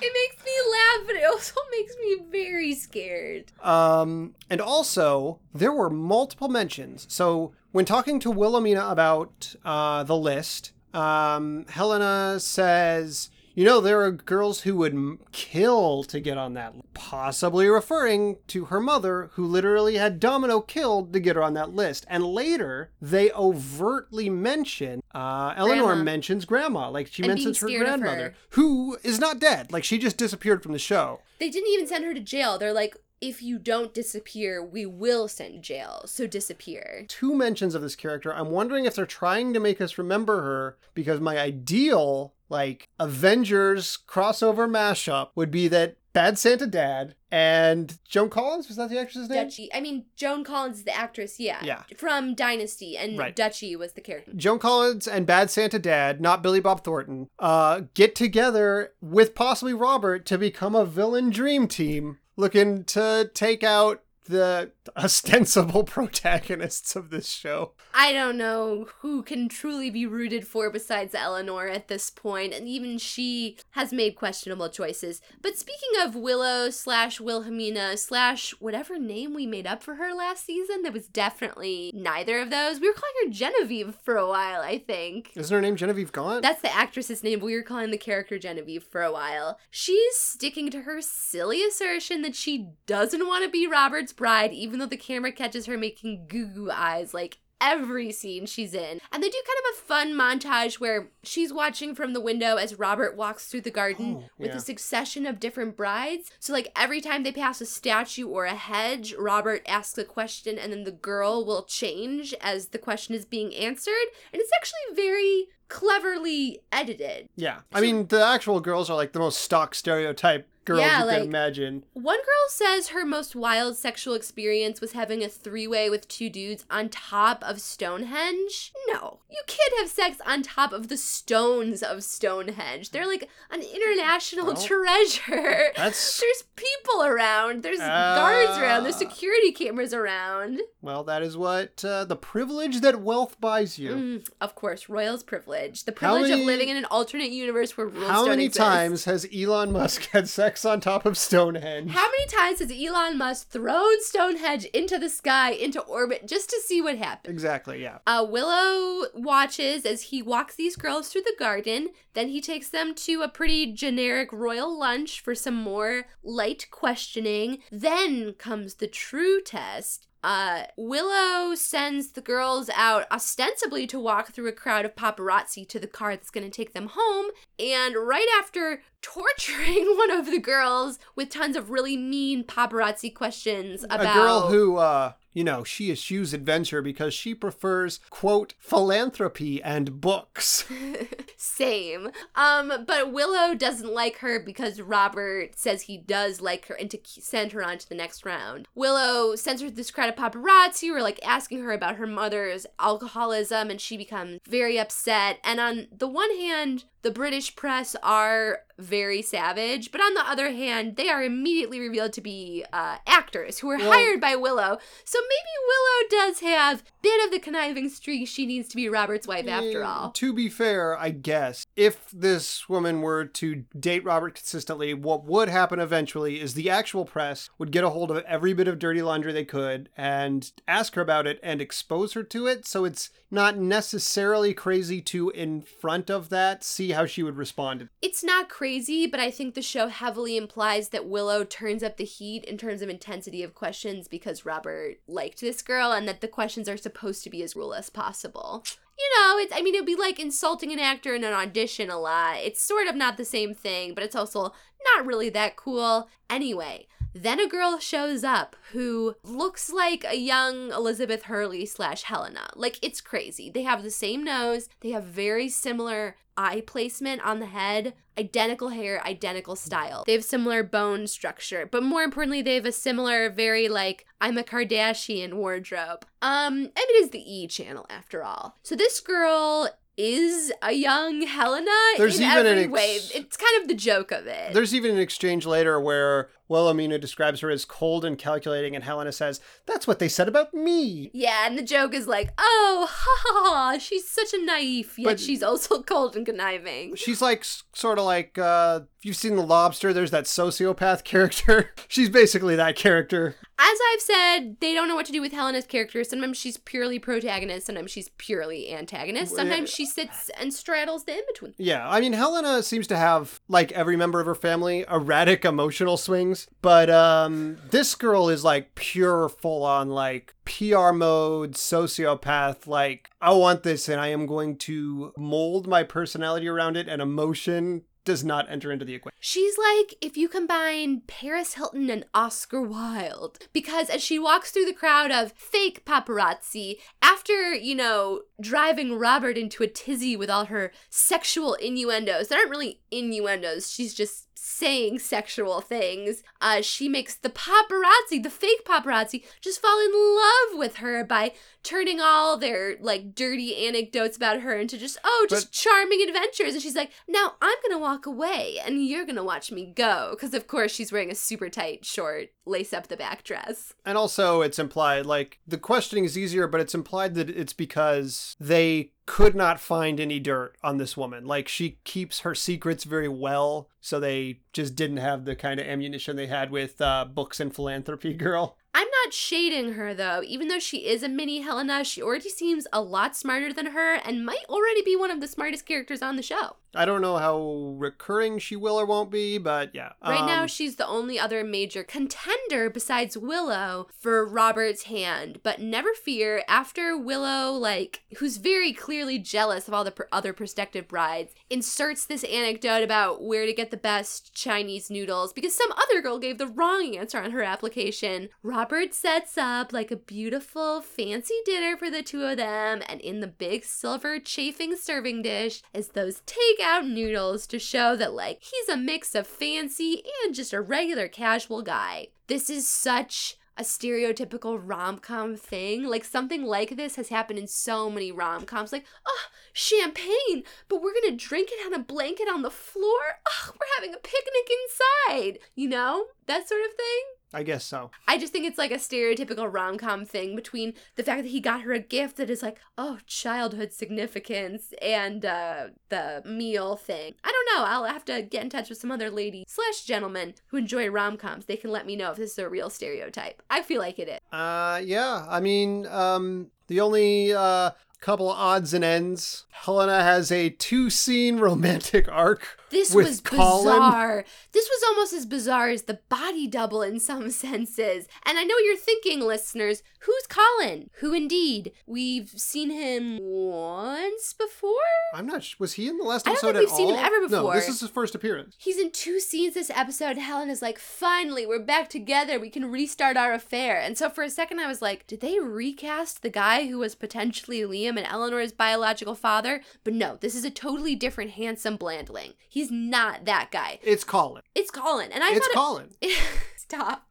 [0.00, 3.52] It makes me laugh, but it also makes me very scared.
[3.62, 7.06] Um, and also, there were multiple mentions.
[7.10, 14.00] So, when talking to Wilhelmina about uh, the list, um, Helena says, You know, there
[14.02, 16.92] are girls who would kill to get on that list.
[16.94, 21.70] Possibly referring to her mother, who literally had Domino killed to get her on that
[21.74, 22.04] list.
[22.08, 26.02] And later, they overtly mention, uh, Eleanor Grandma.
[26.02, 26.90] mentions grandma.
[26.90, 27.78] Like, she And mentions her of her.
[27.78, 29.70] grandmother, who is not dead.
[29.72, 31.20] Like, she just disappeared from the show.
[31.38, 32.58] They didn't even send her to jail.
[32.58, 37.04] They're like, if you don't disappear, we will send jail, so disappear.
[37.08, 38.34] two mentions of this character.
[38.34, 43.98] I'm wondering if they're trying to make us remember her because my ideal, like, Avengers
[44.06, 49.28] crossover mashup would be that Bad Santa Dad and Joan Collins, was that the actress's
[49.28, 49.42] name?
[49.42, 49.68] Dutchy.
[49.74, 51.58] I mean, Joan Collins is the actress, yeah.
[51.64, 51.82] Yeah.
[51.96, 53.34] From Dynasty, and Right.
[53.34, 54.30] Dutchy was the character.
[54.36, 59.74] Joan Collins and Bad Santa Dad, not Billy Bob Thornton, uh, get together with possibly
[59.74, 67.10] Robert to become a villain dream team looking to take out the ostensible protagonists of
[67.10, 67.72] this show.
[67.94, 72.66] I don't know who can truly be rooted for besides Eleanor at this point, and
[72.68, 75.20] even she has made questionable choices.
[75.42, 80.46] But speaking of Willow slash Wilhelmina slash whatever name we made up for her last
[80.46, 82.80] season, that was definitely neither of those.
[82.80, 85.32] We were calling her Genevieve for a while, I think.
[85.36, 86.42] Isn't her name Genevieve Gaunt?
[86.42, 89.58] That's the actress's name, but we were calling the character Genevieve for a while.
[89.70, 94.78] She's sticking to her silly assertion that she doesn't want to be Robert's bride, even
[94.78, 99.00] though the camera catches her making goo goo eyes like every scene she's in.
[99.10, 102.78] And they do kind of a fun montage where she's watching from the window as
[102.78, 104.56] Robert walks through the garden Oh, with yeah.
[104.56, 106.30] a succession of different brides.
[106.40, 110.58] So, like, every time they pass a statue or a hedge, Robert asks a question
[110.58, 113.94] and then the girl will change as the question is being answered.
[114.32, 117.28] And it's actually very cleverly edited.
[117.36, 117.60] Yeah.
[117.72, 121.18] I mean, the actual girls are like the most stock stereotype girls Yeah, you like-
[121.18, 121.84] can imagine.
[121.92, 126.30] One girl says her most wild sexual experience was having a three way with two
[126.30, 128.72] dudes on top of Stonehenge.
[128.88, 132.90] No, you can't have sex on top of the stones of Stonehenge.
[132.90, 135.72] They're like an international Well, treasure.
[135.76, 138.98] that's- There's people around, there's guards around, there's Ah.
[138.98, 140.60] security cameras around.
[140.82, 143.90] Well, that is what uh, the privilege that wealth buys you.
[143.92, 145.84] Mm, of course, royals privilege.
[145.84, 148.58] The privilege many- of living in an alternate universe where rules How many exist.
[148.60, 151.90] times has Elon Musk had sex on top of Stonehenge?
[151.90, 156.60] How many times has Elon Musk thrown Stonehenge into the sky, into orbit, just to
[156.60, 157.32] see what happens?
[157.32, 157.98] Exactly, yeah.
[158.06, 161.88] Uh, Willow watches as he walks these girls through the garden.
[162.14, 167.58] Then he takes them to a pretty generic royal lunch for some more light questioning.
[167.70, 170.06] Then comes the true test.
[170.24, 175.78] Uh, Willow sends the girls out ostensibly to walk through a crowd of paparazzi to
[175.78, 177.26] the car that's going to take them home.
[177.58, 183.84] And right after torturing one of the girls with tons of really mean paparazzi questions
[183.84, 189.62] about A girl who, uh, you know, she eschews adventure because she prefers, quote, philanthropy
[189.62, 190.64] and books.
[191.36, 192.10] Same.
[192.36, 196.98] Um, but Willow doesn't like her because Robert says he does like her and to
[197.04, 198.68] send her on to the next round.
[198.74, 202.64] Willow sends her this crowd of paparazzi who are like asking her about her mother's
[202.78, 205.40] alcoholism and she becomes very upset.
[205.42, 210.50] And on the one hand, the British press are very savage, but on the other
[210.52, 214.78] hand, they are immediately revealed to be uh, actors who were Well- hired by Willow.
[215.04, 219.26] So maybe Willow does have bit of the conniving streak she needs to be Robert's
[219.28, 220.10] wife after Eh, all.
[220.12, 225.48] To be fair, I guess, if this woman were to date Robert consistently, what would
[225.48, 229.02] happen eventually is the actual press would get a hold of every bit of dirty
[229.02, 232.66] laundry they could and ask her about it and expose her to it.
[232.66, 237.88] So it's not necessarily crazy to, in front of that, see how she would respond.
[238.00, 238.63] It's not crazy,
[239.10, 242.82] but I think the show heavily implies that Willow turns up the heat in terms
[242.82, 247.24] of intensity of questions because Robert liked this girl and that the questions are supposed
[247.24, 248.64] to be as real as possible.
[248.98, 251.98] You know, it's I mean it'd be like insulting an actor in an audition a
[251.98, 252.36] lot.
[252.38, 254.52] It's sort of not the same thing, but it's also
[254.94, 256.08] not really that cool.
[256.30, 262.50] Anyway, then a girl shows up who looks like a young Elizabeth Hurley slash Helena.
[262.56, 263.50] Like, it's crazy.
[263.50, 268.68] They have the same nose, they have very similar eye placement on the head, identical
[268.68, 270.04] hair, identical style.
[270.06, 274.38] They have similar bone structure, but more importantly, they have a similar, very like, I'm
[274.38, 276.06] a Kardashian wardrobe.
[276.22, 278.58] Um, and it is the E channel after all.
[278.62, 282.98] So this girl is a young Helena There's in even every ex- way.
[283.14, 284.52] It's kind of the joke of it.
[284.52, 289.12] There's even an exchange later where Wilhelmina describes her as cold and calculating, and Helena
[289.12, 291.10] says, That's what they said about me.
[291.14, 295.04] Yeah, and the joke is like, oh, ha ha ha, she's such a naive, yet
[295.04, 296.96] But- she's also cold and conniving.
[296.96, 301.70] She's like, sort of like, uh, if you've seen The Lobster, there's that sociopath character.
[301.88, 303.36] She's basically that character.
[303.56, 306.02] As I've said, they don't know what to do with Helena's character.
[306.02, 311.22] Sometimes she's purely protagonist, sometimes she's purely antagonist, sometimes she sits and straddles the in
[311.28, 311.54] between.
[311.56, 315.96] Yeah, I mean, Helena seems to have, like every member of her family, erratic emotional
[315.96, 316.33] swings.
[316.62, 322.66] But um, this girl is like pure, full on, like PR mode, sociopath.
[322.66, 327.00] Like, I want this and I am going to mold my personality around it, and
[327.00, 329.16] emotion does not enter into the equation.
[329.18, 333.38] She's like if you combine Paris Hilton and Oscar Wilde.
[333.52, 339.38] Because as she walks through the crowd of fake paparazzi, after, you know, driving Robert
[339.38, 344.98] into a tizzy with all her sexual innuendos, that aren't really innuendos, she's just saying
[344.98, 350.76] sexual things, uh, she makes the paparazzi, the fake paparazzi, just fall in love with
[350.76, 351.32] her by
[351.62, 356.52] turning all their like dirty anecdotes about her into just oh just But- charming adventures.
[356.52, 360.10] And she's like now i'm gonna walk away and you're gonna watch me go.
[360.10, 363.72] Because of course she's wearing a super tight short lace up the back dress.
[363.86, 368.36] And also, it's implied, like, the questioning is easier, but it's implied that it's because
[368.38, 371.26] they could not find any dirt on this woman.
[371.26, 375.66] Like, she keeps her secrets very well, so they just didn't have the kind of
[375.66, 378.56] ammunition they had with uh, Books and Philanthropy Girl.
[378.74, 382.66] I'm not shading her though even though she is a mini helena she already seems
[382.72, 386.16] a lot smarter than her and might already be one of the smartest characters on
[386.16, 389.92] the show I don't know how recurring she will or won't be, but yeah.
[390.02, 395.38] Right now, Um, she's the only other major contender besides Willow for Robert's hand.
[395.44, 400.32] But never fear, after Willow, like, who's very clearly jealous of all the pr- other
[400.32, 405.70] prospective brides, inserts this anecdote about where to get the best Chinese noodles because some
[405.72, 409.96] other girl gave the wrong answer on her application, Robert Robert sets up like a
[409.96, 415.20] beautiful, fancy dinner for the two of them, and in the big silver chafing serving
[415.20, 420.34] dish is those takeout noodles to show that, like, he's a mix of fancy and
[420.34, 422.06] just a regular casual guy.
[422.26, 425.84] This is such a stereotypical rom com thing.
[425.84, 428.72] Like something like this has happened in so many rom coms.
[428.72, 433.20] Like, oh, champagne, but we're gonna drink it on a blanket on the floor.
[433.28, 435.38] Oh, we're having a picnic inside.
[435.54, 437.04] You know that sort of thing.
[437.34, 437.90] I guess so.
[438.06, 441.40] I just think it's like a stereotypical rom com thing between the fact that he
[441.40, 447.14] got her a gift that is like, oh, childhood significance and uh, the meal thing.
[447.24, 447.66] I don't know.
[447.66, 451.16] I'll have to get in touch with some other lady slash gentleman who enjoy rom
[451.16, 451.46] coms.
[451.46, 453.42] They can let me know if this is a real stereotype.
[453.50, 454.18] I feel like it is.
[454.32, 455.26] Uh, yeah.
[455.28, 457.72] I mean, um, the only uh
[458.04, 459.46] couple odds and ends.
[459.50, 463.64] Helena has a two-scene romantic arc This was Colin.
[463.64, 464.24] bizarre.
[464.52, 468.06] This was almost as bizarre as the body double in some senses.
[468.24, 470.90] And I know you're thinking, listeners, who's Colin?
[471.00, 471.72] Who indeed?
[471.86, 474.70] We've seen him once before?
[475.14, 475.42] I'm not.
[475.44, 476.48] Sh- was he in the last episode?
[476.50, 477.54] I don't think we've at seen him ever No, before.
[477.54, 478.54] this is his first appearance.
[478.58, 480.16] He's in two scenes this episode.
[480.18, 482.38] Helen is like, finally, we're back together.
[482.38, 483.80] We can restart our affair.
[483.80, 486.94] And so for a second, I was like, did they recast the guy who was
[486.94, 489.62] potentially Liam and Eleanor's biological father?
[489.84, 492.34] But no, this is a totally different handsome Blandling.
[492.48, 493.78] He's not that guy.
[493.82, 494.42] It's Colin.
[494.54, 495.10] It's Colin.
[495.12, 495.88] And I it's thought Colin.
[496.00, 496.18] it-
[496.56, 497.06] Stop.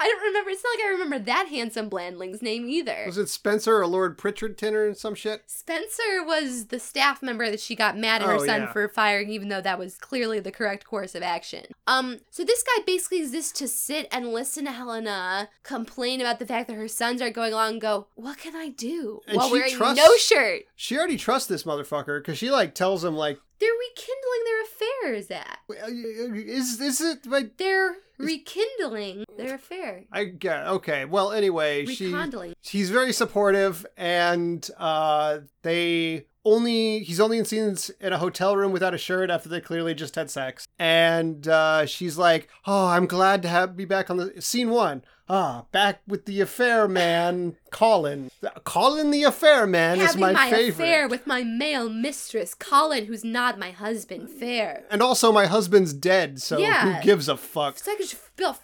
[0.00, 0.50] I don't remember.
[0.50, 3.04] It's not like I remember that handsome Blandling's name either.
[3.06, 5.42] Was it Spencer or Lord Pritchardton and some shit?
[5.46, 8.72] Spencer was the staff member that she got mad at her Oh, son yeah.
[8.72, 11.66] for firing, even though that was clearly the correct course of action.
[11.88, 16.46] Um, so this guy basically exists to sit and listen to Helena complain about the
[16.46, 19.20] fact that her sons are going along and go, What can I do?
[19.26, 20.62] And While she wearing trusts- no shirt.
[20.76, 25.30] She already trusts this motherfucker because she like tells him like, They're rekindling their affairs
[25.30, 25.58] at.
[26.46, 30.04] is is it like They're rekindling their affair.
[30.12, 31.04] I get okay.
[31.04, 32.14] Well, anyway, she
[32.62, 38.72] she's very supportive, and uh, they only he's only in scenes in a hotel room
[38.72, 43.06] without a shirt after they clearly just had sex, and uh, she's like, "Oh, I'm
[43.06, 45.02] glad to have be back on the scene one.
[45.28, 48.30] Ah, back with the affair man, Colin.
[48.64, 53.06] Colin the affair man is Having my, my, favorite." affair with my male mistress, Colin,
[53.06, 54.84] who's not my husband, fair.
[54.90, 56.96] and also, my husband's dead, so Yeah.
[56.96, 57.78] who gives a fuck?
[57.78, 58.16] So I can just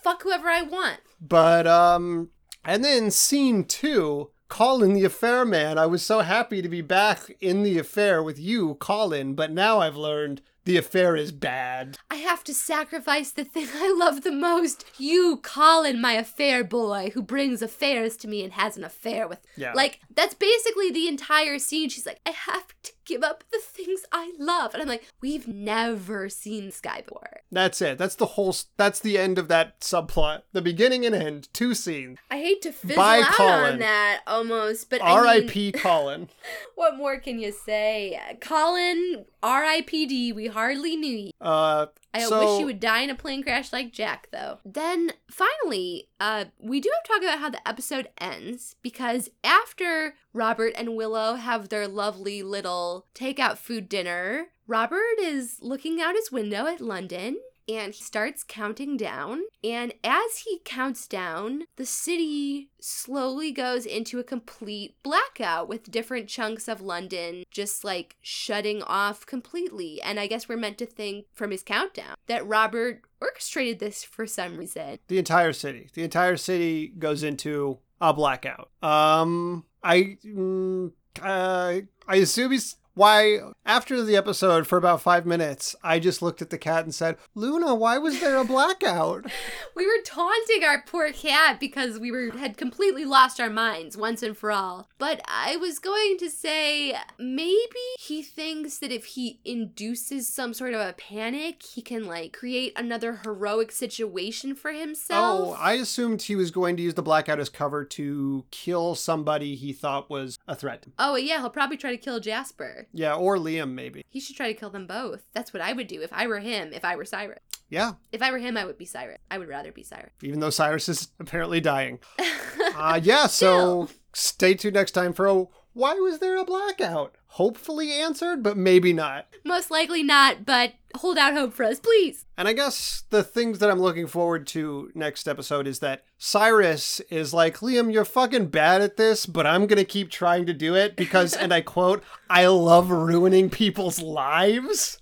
[0.03, 0.99] fuck whoever I want.
[1.21, 2.29] But um
[2.65, 5.79] and then scene 2, Colin the affair man.
[5.79, 9.79] I was so happy to be back in the affair with you, Colin, but now
[9.81, 11.99] I've learned the affair is bad.
[12.11, 14.85] I have to sacrifice the thing I love the most.
[14.99, 19.41] You, Colin, my affair boy, who brings affairs to me and has an affair with.
[19.57, 19.73] Yeah.
[19.73, 21.89] Like, that's basically the entire scene.
[21.89, 24.73] She's like, I have to give up the things I love.
[24.73, 27.41] And I'm like, we've never seen guy before.
[27.51, 27.99] That's it.
[27.99, 30.43] That's the whole that's the end of that subplot.
[30.53, 32.19] The beginning and end, two scenes.
[32.31, 33.73] I hate to fizzle Bye, out Colin.
[33.75, 35.73] on that almost, but I mean, R.I.P.
[35.73, 36.29] Colin.
[36.77, 38.21] what more can you say?
[38.41, 40.33] Colin, R.I.P.D.
[40.33, 41.31] We hardly knew you.
[41.41, 44.59] Uh I so, wish you would die in a plane crash like Jack, though.
[44.65, 50.15] Then finally, uh, we do have to talk about how the episode ends because after
[50.33, 56.33] Robert and Willow have their lovely little takeout food dinner, Robert is looking out his
[56.33, 57.37] window at London
[57.71, 59.43] and he starts counting down.
[59.62, 66.29] And as he counts down, the city slowly goes into a complete blackout with different
[66.29, 70.01] chunks of London just like shutting off completely.
[70.03, 74.27] And I guess we're meant to think from his countdown that Robert orchestrated this for
[74.27, 74.99] some reason.
[75.09, 75.91] the entire city.
[75.95, 78.71] The entire city goes into a blackout.
[78.83, 80.93] Um, I, mm,
[81.23, 86.42] uh, I assume he's why after the episode for about five minutes, I just looked
[86.42, 89.24] at the cat and said, "Luna, why was there a blackout?"
[89.76, 94.22] We were taunting our poor cat because we were had completely lost our minds once
[94.22, 94.90] and for all.
[94.98, 100.74] But I was going to say maybe he thinks that if he induces some sort
[100.74, 105.40] of a panic, he can like create another heroic situation for himself.
[105.40, 109.55] oh, I assumed he was going to use the blackout as cover to kill somebody
[109.55, 110.84] he thought was a threat.
[110.98, 112.88] Oh yeah, he'll probably try to kill Jasper.
[112.93, 114.05] Yeah, or Liam maybe.
[114.09, 115.22] He should try to kill them both.
[115.32, 117.38] That's what I would do if I were him, if I were Cyrus.
[117.68, 119.18] Yeah, If I were him, I would be Cyrus.
[119.30, 120.11] I would rather be Cyrus.
[120.22, 122.01] even though Cyrus is apparently dying.
[122.76, 127.16] Uh, yeah, so stay tuned next time for a why was there a blackout?
[127.35, 129.26] Hopefully answered, but maybe not.
[129.45, 132.24] Most likely not, but hold out hope for us, please.
[132.37, 136.99] And I guess the things that I'm looking forward to next episode is that Cyrus
[137.09, 140.74] is like, Liam, you're fucking bad at this, but I'm gonna keep trying to do
[140.74, 144.99] it because, and I quote, I love ruining people's lives.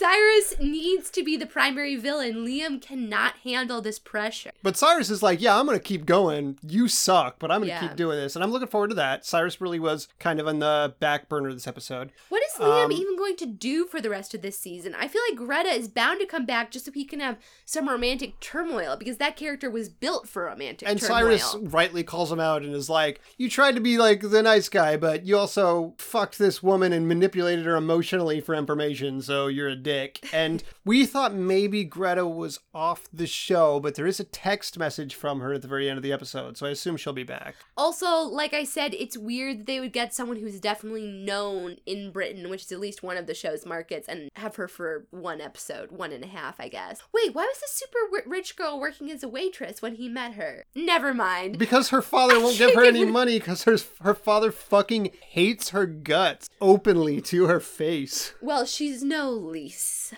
[0.00, 2.36] Cyrus needs to be the primary villain.
[2.36, 4.50] Liam cannot handle this pressure.
[4.62, 6.58] But Cyrus is like, yeah, I'm going to keep going.
[6.66, 7.80] You suck, but I'm going to Yeah.
[7.86, 8.34] keep doing this.
[8.34, 9.26] And I'm looking forward to that.
[9.26, 12.12] Cyrus really was kind of on the back burner this episode.
[12.30, 14.94] What is Liam Um, even going to do for the rest of this season?
[14.98, 17.36] I feel like Greta is bound to come back just so he can have
[17.66, 21.36] some romantic turmoil because that character was built for romantic And turmoil.
[21.38, 24.70] Cyrus rightly calls him out and is like, You tried to be like the nice
[24.70, 29.68] guy, but you also fucked this woman and manipulated her emotionally for information, so you're
[29.68, 29.89] a dick.
[30.32, 35.14] And we thought maybe Greta was off the show, but there is a text message
[35.14, 37.56] from her at the very end of the episode, so I assume she'll be back.
[37.76, 42.10] Also, like I said, it's weird that they would get someone who's definitely known in
[42.10, 45.40] Britain, which is at least one of the show's markets, and have her for one
[45.40, 47.02] episode, one and a half, I guess.
[47.12, 50.64] Wait, why was this super rich girl working as a waitress when he met her?
[50.74, 51.58] Never mind.
[51.58, 55.86] Because her father won't give her any money because her, her father fucking hates her
[55.86, 58.34] guts openly to her face.
[58.40, 59.30] Well, she's no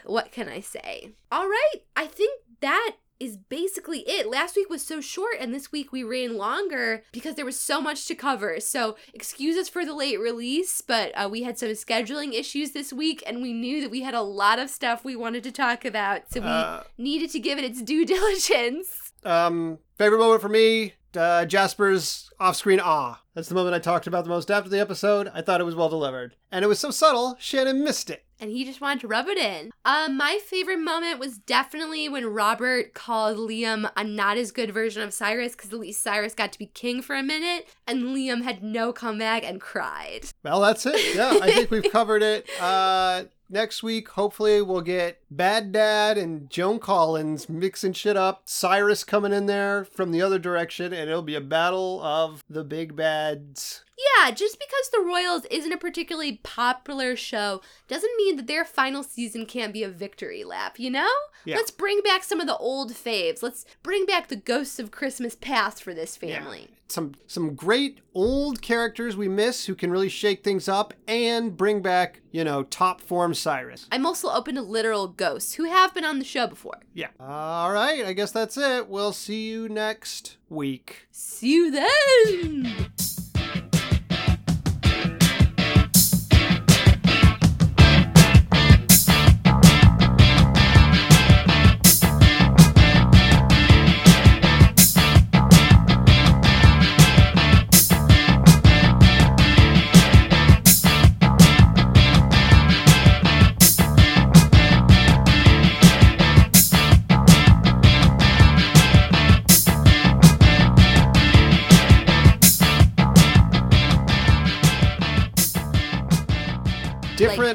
[0.04, 1.10] What can I say?
[1.30, 4.28] All right, I think that is basically it.
[4.28, 7.80] Last week was so short, and this week we ran longer because there was so
[7.80, 8.58] much to cover.
[8.58, 12.92] So, excuse us for the late release, but uh, we had some scheduling issues this
[12.92, 15.84] week, and we knew that we had a lot of stuff we wanted to talk
[15.84, 16.32] about.
[16.32, 19.12] So, we Uh, needed to give it its due diligence.
[19.24, 23.20] Um, favorite moment for me, uh, Jasper's off-screen ah.
[23.34, 25.30] That's the moment I talked about the most after the episode.
[25.32, 28.24] I thought it was well delivered, and it was so subtle, Shannon missed it.
[28.38, 29.70] and he just wanted to rub it in.
[29.86, 35.00] Um, my favorite moment was definitely when Robert called Liam a not as good version
[35.00, 38.42] of Cyrus because at least Cyrus got to be king for a minute, and Liam
[38.42, 40.26] had no comeback and cried.
[40.42, 41.14] Well, that's it.
[41.16, 42.46] Yeah, I think we've covered it.
[42.60, 48.42] Uh, next week, hopefully, we'll get Bad Dad and Joan Collins mixing shit up.
[48.44, 52.64] Cyrus coming in there from the other direction, and it'll be a battle of the
[52.64, 53.84] big bads.
[53.98, 59.02] Yeah, just because The Royals isn't a particularly popular show doesn't mean that their final
[59.02, 61.08] season can't be a victory lap, you know?
[61.44, 61.56] Yeah.
[61.56, 63.42] Let's bring back some of the old faves.
[63.42, 66.70] Let's bring back the ghosts of Christmas past for this family.
[66.88, 71.80] Some some great old characters we miss who can really shake things up and bring
[71.80, 73.86] back, you know, top form Cyrus.
[73.90, 76.80] I'm also open to literal ghosts who have been on the show before.
[76.94, 77.06] Yeah.
[77.20, 78.88] All right, I guess that's it.
[78.88, 81.06] We'll see you next week.
[81.12, 82.90] See you then!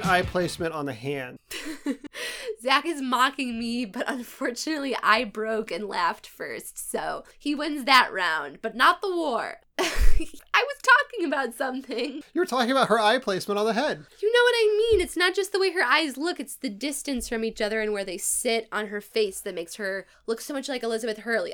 [0.07, 1.37] Eye placement on the hand.
[2.61, 8.11] Zach is mocking me, but unfortunately I broke and laughed first, so he wins that
[8.11, 9.57] round, but not the war.
[9.79, 9.85] I
[10.63, 12.23] was talking about something.
[12.33, 14.05] You were talking about her eye placement on the head.
[14.21, 15.01] You know what I mean?
[15.01, 17.93] It's not just the way her eyes look, it's the distance from each other and
[17.93, 21.45] where they sit on her face that makes her look so much like Elizabeth Hurley.